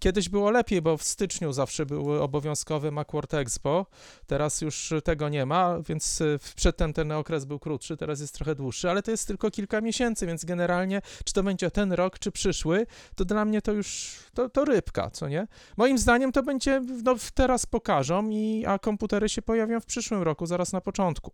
[0.00, 3.86] Kiedyś było lepiej, bo w styczniu zawsze były obowiązkowe Macworld Expo,
[4.26, 8.54] teraz już tego nie ma, więc y, przedtem ten okres był krótszy, teraz jest trochę
[8.54, 12.32] dłuższy, ale to jest tylko kilka miesięcy, więc generalnie, czy to będzie ten rok, czy
[12.32, 14.01] przyszły, to dla mnie to już,
[14.34, 15.46] to, to rybka, co nie?
[15.76, 20.46] Moim zdaniem to będzie, no teraz pokażą, i, a komputery się pojawią w przyszłym roku,
[20.46, 21.32] zaraz na początku.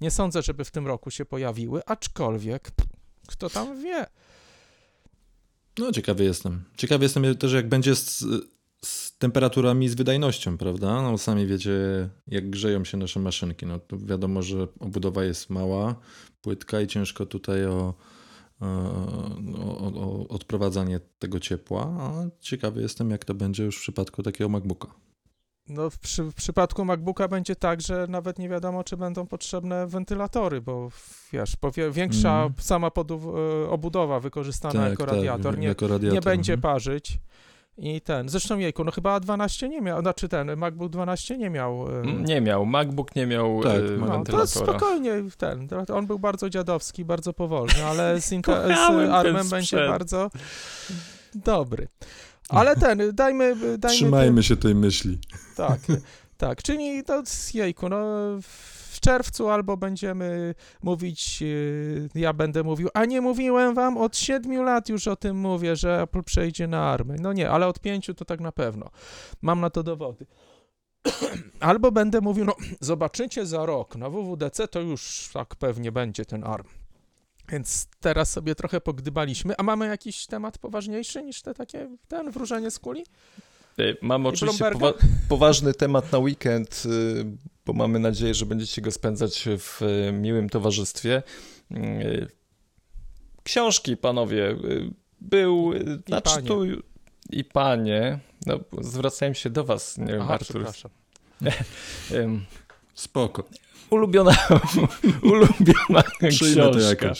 [0.00, 2.70] Nie sądzę, żeby w tym roku się pojawiły, aczkolwiek
[3.28, 4.06] kto tam wie.
[5.78, 6.64] No, ciekawy jestem.
[6.76, 8.24] Ciekawy jestem też, jak będzie z,
[8.84, 11.02] z temperaturami z wydajnością, prawda?
[11.02, 11.70] No, sami wiecie,
[12.26, 13.66] jak grzeją się nasze maszynki.
[13.66, 15.94] No, wiadomo, że obudowa jest mała,
[16.40, 17.94] płytka i ciężko tutaj o,
[18.60, 18.66] o,
[19.64, 21.82] o, o odprowadzanie tego ciepła.
[22.00, 24.88] A ciekawy jestem, jak to będzie już w przypadku takiego MacBooka.
[25.68, 29.86] No w, przy, w przypadku MacBooka będzie tak, że nawet nie wiadomo, czy będą potrzebne
[29.86, 30.88] wentylatory, bo
[31.32, 32.54] wiesz, powie, większa Mhm.
[32.58, 36.14] sama podu- e, obudowa wykorzystana jako radiator nie, jako radiator.
[36.14, 36.72] nie będzie mhm.
[36.72, 37.18] parzyć.
[37.80, 41.88] I ten, zresztą jejku, no chyba A12 nie miał, znaczy ten, MacBook 12 nie miał.
[41.88, 46.18] e, Mm, Nie miał, MacBook nie miał Tak, e, no, to spokojnie ten, on był
[46.18, 50.30] bardzo dziadowski, bardzo powolny, ale z, Intel, Kochałem z ten ARMem będzie bardzo
[51.34, 51.88] dobry.
[52.48, 55.18] Ale ten, dajmy, dajmy Trzymajmy się tej myśli.
[55.56, 55.80] tak,
[56.36, 56.62] tak.
[56.62, 57.96] Czyli to z jejku, no
[58.42, 64.62] w czerwcu albo będziemy mówić, yy, ja będę mówił, a nie mówiłem wam, od siedmiu
[64.62, 67.16] lat już o tym mówię, że Apple przejdzie na army.
[67.20, 68.90] No nie, ale od pięciu to tak na pewno.
[69.42, 70.26] Mam na to dowody.
[71.60, 76.44] Albo będę mówił, no zobaczycie za rok na WWDC, to już tak pewnie będzie ten
[76.44, 76.66] ARM.
[77.48, 79.54] Więc teraz sobie trochę pogdybaliśmy.
[79.58, 83.04] A mamy jakiś temat poważniejszy niż te takie, ten wróżenie z kuli?
[83.78, 84.92] E, Mamy oczywiście powa-
[85.28, 87.24] poważny temat na weekend, y,
[87.68, 91.22] bo mamy nadzieję, że będziecie go spędzać w y, miłym towarzystwie.
[91.70, 92.28] Y,
[93.42, 94.90] Książki, panowie, y,
[95.20, 96.48] był, y, znaczy panie.
[96.48, 96.62] tu
[97.30, 100.66] i panie, no, zwracałem się do was, nie wiem, Aha, Artur.
[102.94, 103.44] Spoko.
[103.90, 104.36] Ulubiona,
[105.32, 107.12] ulubiona książka.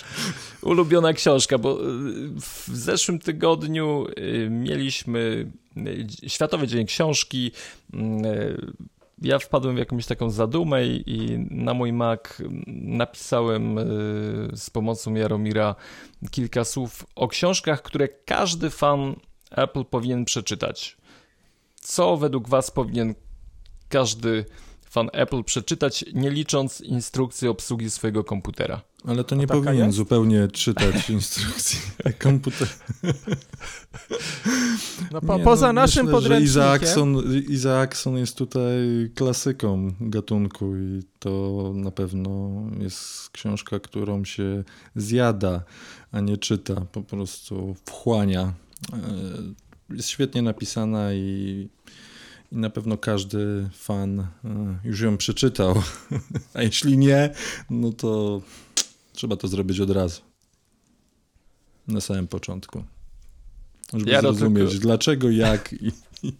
[0.62, 1.78] Ulubiona książka, bo
[2.40, 4.06] w zeszłym tygodniu
[4.50, 5.50] mieliśmy
[6.26, 7.52] Światowy Dzień Książki.
[9.22, 12.20] Ja wpadłem w jakąś taką zadumę i i na mój Mac
[12.66, 13.82] napisałem y,
[14.54, 15.74] z pomocą Jaromira
[16.30, 19.14] kilka słów o książkach, które każdy fan
[19.50, 20.96] Apple powinien przeczytać.
[21.74, 23.14] Co według Was powinien
[23.88, 24.44] każdy
[24.90, 28.80] fan Apple przeczytać, nie licząc instrukcji obsługi swojego komputera?
[29.04, 29.96] Ale to nie taka powinien jest?
[29.96, 31.78] zupełnie czytać instrukcji
[32.18, 32.70] komputera.
[35.12, 36.62] No, po, Nie, poza no, naszym myślę, że podręcznikiem.
[36.62, 38.78] Isaacson, Isaacson jest tutaj
[39.14, 44.64] klasyką gatunku i to na pewno jest książka, którą się
[44.96, 45.62] zjada,
[46.12, 48.52] a nie czyta, po prostu wchłania.
[48.92, 48.96] E,
[49.96, 51.68] Jest świetnie napisana i,
[52.52, 54.26] i na pewno każdy fan e,
[54.84, 55.82] już ją przeczytał.
[56.54, 57.30] A jeśli nie,
[57.70, 58.42] no to
[59.12, 60.20] trzeba to zrobić od razu.
[61.88, 62.84] Na samym początku.
[63.92, 65.92] Żeby Jaro, zrozumieć tylko- dlaczego, jak i,
[66.22, 66.32] i,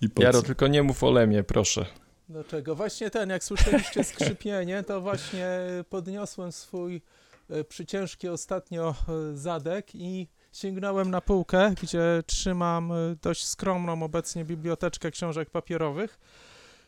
[0.00, 0.46] i po Jaro, co.
[0.46, 1.86] tylko nie mów o Lemie, proszę.
[2.28, 2.74] Dlaczego?
[2.74, 5.48] Właśnie ten, jak słyszeliście skrzypienie, to właśnie
[5.90, 7.02] podniosłem swój
[7.50, 14.44] e, przyciężki ostatnio e, zadek i sięgnąłem na półkę, gdzie trzymam e, dość skromną obecnie
[14.44, 16.18] biblioteczkę książek papierowych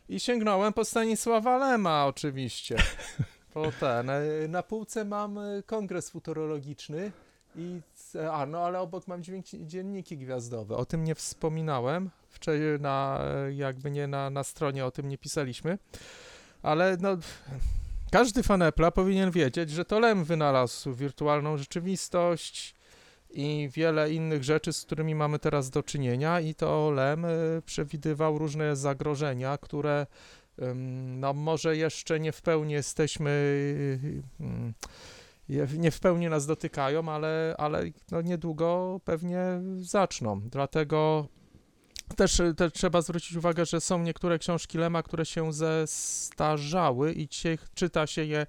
[0.09, 2.77] i sięgnąłem po Stanisława Lema oczywiście.
[3.55, 7.13] Po ten, e, na półce mam e, kongres futurologiczny
[7.57, 7.81] i,
[8.33, 9.23] a no ale obok mam
[9.61, 13.21] dzienniki gwiazdowe, o tym nie wspominałem, wczoraj na,
[13.55, 15.79] jakby nie na, na stronie o tym nie pisaliśmy,
[16.63, 17.17] ale no,
[18.11, 22.76] każdy fan Apple'a powinien wiedzieć, że to Lem wynalazł wirtualną rzeczywistość
[23.37, 27.29] i wiele innych rzeczy, z którymi mamy teraz do czynienia i to Lem e,
[27.67, 30.07] przewidywał różne zagrożenia, które
[31.07, 33.31] no może jeszcze nie w pełni jesteśmy
[34.41, 34.75] ym,
[35.49, 39.41] je- nie w pełni nas dotykają, ale, ale no niedługo pewnie
[39.81, 40.41] zaczną.
[40.41, 41.29] Dlatego
[42.17, 47.59] też, też trzeba zwrócić uwagę, że są niektóre książki Lema, które się zestarzały i dzisiaj
[47.75, 48.47] czyta się je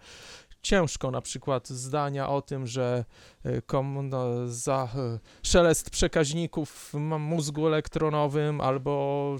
[0.67, 3.05] ciężko, na przykład zdania o tym, że
[3.45, 9.35] y, kom, no, za y, szelest przekaźników w mózgu elektronowym albo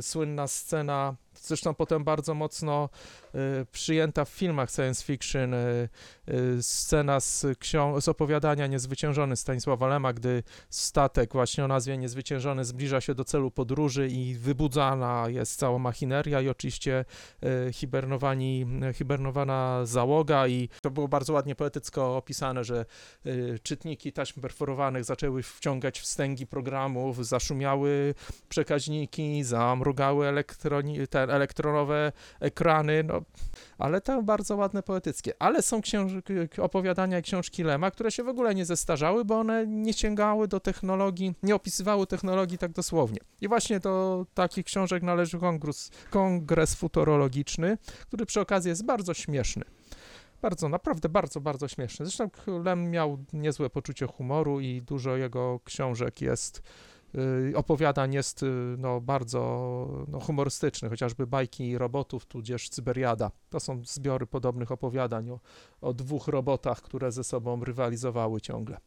[0.00, 2.88] słynna scena, zresztą potem bardzo mocno
[3.34, 5.88] y, przyjęta w filmach science fiction, y,
[6.28, 12.64] y, scena z, ksią- z opowiadania Niezwyciężony Stanisława Lema, gdy statek właśnie o nazwie Niezwyciężony
[12.64, 17.04] zbliża się do celu podróży i wybudzana jest cała machineria i oczywiście
[17.72, 22.84] hibernowani, hibernowana załoga i to było bardzo ładnie poetycko opisane, że
[23.62, 28.14] czytniki taśm perforowanych zaczęły wciągać wstęgi programów, zaszumiały
[28.48, 33.22] przekaźniki, zamrugały elektroni- elektronowe ekrany, no,
[33.78, 35.32] ale to bardzo ładne poetyckie.
[35.38, 35.80] Ale są
[36.58, 40.60] opowiadania i książki Lema, które się w ogóle nie zestarzały, bo one nie sięgały do
[40.60, 43.18] technologii, nie opisywały technologii tak dosłownie.
[43.40, 49.64] I właśnie do takich książek należy kongres, kongres futurologiczny, który przy okazji jest bardzo śmieszny.
[50.42, 52.06] Bardzo, naprawdę bardzo, bardzo śmieszny.
[52.06, 52.30] Zresztą
[52.64, 56.62] Lem miał niezłe poczucie humoru i dużo jego książek jest,
[57.54, 58.46] opowiadań jest y,
[58.78, 59.40] no, bardzo
[60.08, 63.30] no, humorystycznych, chociażby bajki robotów, tudzież Cyberiada.
[63.50, 65.40] To są zbiory podobnych opowiadań o,
[65.80, 68.78] o dwóch robotach, które ze sobą rywalizowały ciągle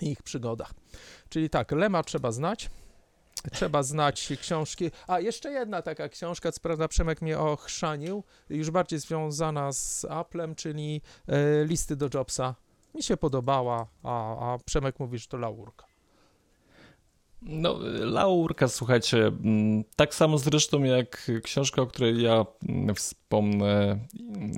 [0.00, 0.74] i ich przygodach.
[1.28, 2.70] Czyli tak, Lema trzeba znać.
[3.52, 4.90] Trzeba znać książki.
[5.06, 10.54] A jeszcze jedna taka książka, co prawda Przemek mnie ochrzanił, już bardziej związana z Applem,
[10.54, 12.54] czyli e, listy do Jobsa.
[12.94, 15.93] Mi się podobała, a, a Przemek mówi, że to laurka.
[17.46, 23.98] No, laurka, słuchajcie, mm, tak samo zresztą jak książka, o której ja mm, wspomnę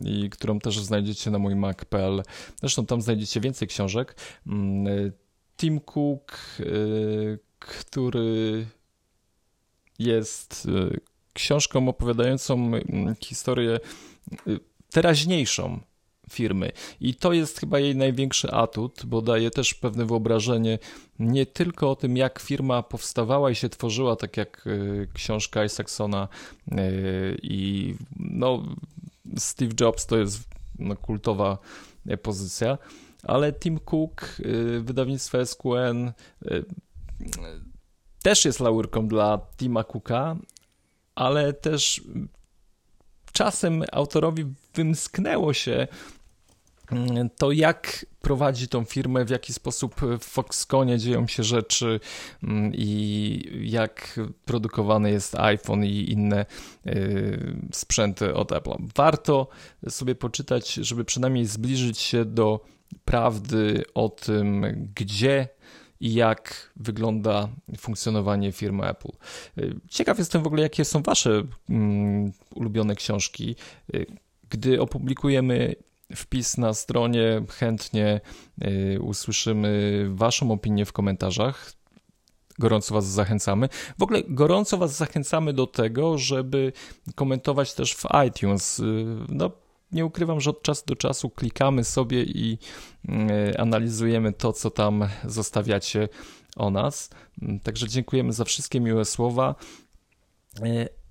[0.04, 2.22] i którą też znajdziecie na mój mac.pl.
[2.60, 4.16] Zresztą tam znajdziecie więcej książek.
[4.46, 5.12] Mm,
[5.56, 8.66] Tim Cook, y, który
[9.98, 11.00] jest y,
[11.32, 12.70] książką opowiadającą
[13.20, 13.80] historię
[14.46, 14.60] y,
[14.90, 15.80] teraźniejszą
[16.30, 16.72] firmy.
[17.00, 20.78] I to jest chyba jej największy atut, bo daje też pewne wyobrażenie
[21.18, 26.28] nie tylko o tym, jak firma powstawała i się tworzyła, tak jak y, książka Isaacsona
[26.72, 28.62] y, i no,
[29.38, 30.48] Steve Jobs to jest
[30.78, 31.58] no, kultowa
[32.22, 32.78] pozycja,
[33.22, 36.12] ale Tim Cook, y, wydawnictwo SQN
[38.22, 40.36] też jest laurką dla Tima Cooka,
[41.14, 42.02] ale też
[43.32, 45.88] czasem autorowi wymsknęło się
[47.36, 52.00] to jak prowadzi tą firmę, w jaki sposób w Foxconnie dzieją się rzeczy
[52.42, 56.46] mm, i jak produkowany jest iPhone i inne
[56.86, 58.76] y, sprzęty od Apple.
[58.96, 59.48] Warto
[59.88, 62.60] sobie poczytać, żeby przynajmniej zbliżyć się do
[63.04, 64.64] prawdy o tym,
[64.94, 65.48] gdzie
[66.00, 69.12] i jak wygląda funkcjonowanie firmy Apple.
[69.58, 73.56] Y, ciekaw jestem w ogóle, jakie są Wasze mm, ulubione książki.
[73.94, 74.06] Y,
[74.50, 75.74] gdy opublikujemy
[76.14, 77.42] wpis na stronie.
[77.48, 78.20] Chętnie
[78.64, 81.72] y, usłyszymy Waszą opinię w komentarzach.
[82.58, 83.68] Gorąco Was zachęcamy.
[83.98, 86.72] W ogóle gorąco Was zachęcamy do tego, żeby
[87.14, 88.78] komentować też w iTunes.
[88.78, 89.50] Y, no,
[89.92, 92.58] nie ukrywam, że od czasu do czasu klikamy sobie i
[93.04, 96.08] y, analizujemy to, co tam zostawiacie
[96.56, 97.10] o nas.
[97.62, 99.54] Także dziękujemy za wszystkie miłe słowa.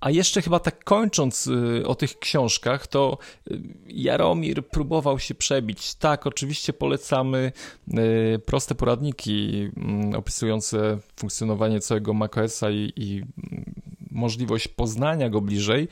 [0.00, 3.18] A jeszcze chyba tak kończąc y, o tych książkach, to
[3.50, 5.94] y, Jaromir próbował się przebić.
[5.94, 7.52] Tak, oczywiście polecamy
[7.88, 13.74] y, proste poradniki mm, opisujące funkcjonowanie całego macOSa i, i mm,
[14.10, 15.88] możliwość poznania go bliżej.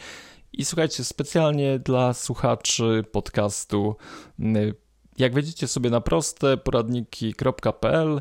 [0.53, 3.97] I słuchajcie, specjalnie dla słuchaczy podcastu,
[5.19, 8.21] jak wejdziecie sobie na proste poradniki.pl,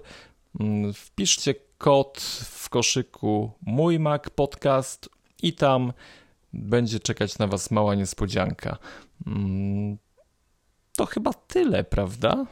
[0.60, 5.10] mm, wpiszcie kod w koszyku mój Mac podcast
[5.44, 5.94] i tam
[6.54, 8.78] będzie czekać na Was mała niespodzianka.
[9.28, 9.98] Mm,
[10.96, 12.46] to chyba tyle, prawda?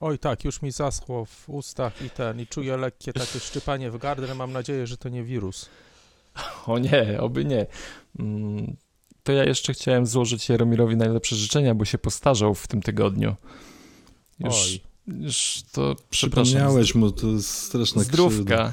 [0.00, 3.98] Oj tak, już mi zaschło w ustach i ten, i czuję lekkie takie szczypanie w
[3.98, 4.34] gardle.
[4.34, 5.68] Mam nadzieję, że to nie wirus.
[6.66, 7.66] O nie, oby nie.
[8.18, 8.76] Mm,
[9.22, 13.36] to ja jeszcze chciałem złożyć Jaromirowi najlepsze życzenia, bo się postarzał w tym tygodniu.
[14.40, 14.80] Już Oj.
[15.08, 18.72] Już to Przypomniałeś mu, to jest straszna Zdrówka.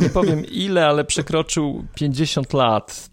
[0.00, 3.10] Nie powiem ile, ale przekroczył 50 lat.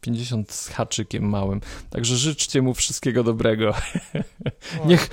[0.00, 1.60] 50 mm, z haczykiem małym.
[1.90, 3.74] Także życzcie mu wszystkiego dobrego.
[4.86, 5.10] niech,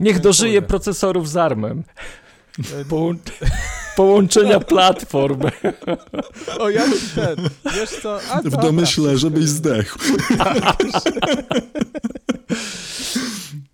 [0.00, 1.84] niech dożyje procesorów z armem.
[3.96, 5.40] połączenia platform.
[6.58, 7.36] O, jak ten,
[7.74, 8.20] wiesz co?
[8.32, 9.98] A, w domyśle, żebyś zdechł.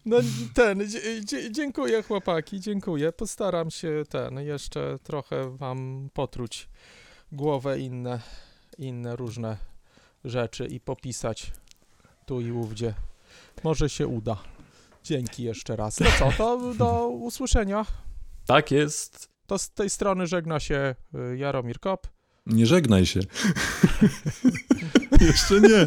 [0.06, 0.16] No
[0.54, 0.82] ten,
[1.50, 3.12] dziękuję chłopaki, dziękuję.
[3.12, 6.68] Postaram się ten, jeszcze trochę wam potruć
[7.32, 8.20] głowę inne,
[8.78, 9.56] inne różne
[10.24, 11.52] rzeczy i popisać
[12.26, 12.94] tu i ówdzie.
[13.64, 14.36] Może się uda.
[15.04, 16.00] Dzięki jeszcze raz.
[16.00, 17.86] No co, to do usłyszenia.
[18.46, 19.30] Tak jest.
[19.46, 20.94] To z tej strony żegna się
[21.32, 22.13] y, Jaromir Kop.
[22.46, 23.20] Nie żegnaj się.
[25.26, 25.86] Jeszcze nie.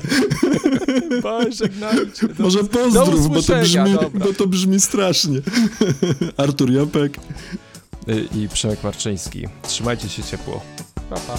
[1.58, 2.28] Żegnajcie.
[2.39, 5.41] Może pozdrów, bo to, brzmi, bo to brzmi strasznie.
[6.38, 7.18] Artur Japek
[8.10, 9.47] y, i Przemek Marczyński.
[9.62, 10.62] Trzymajcie się ciepło.
[11.10, 11.38] Pa, pa.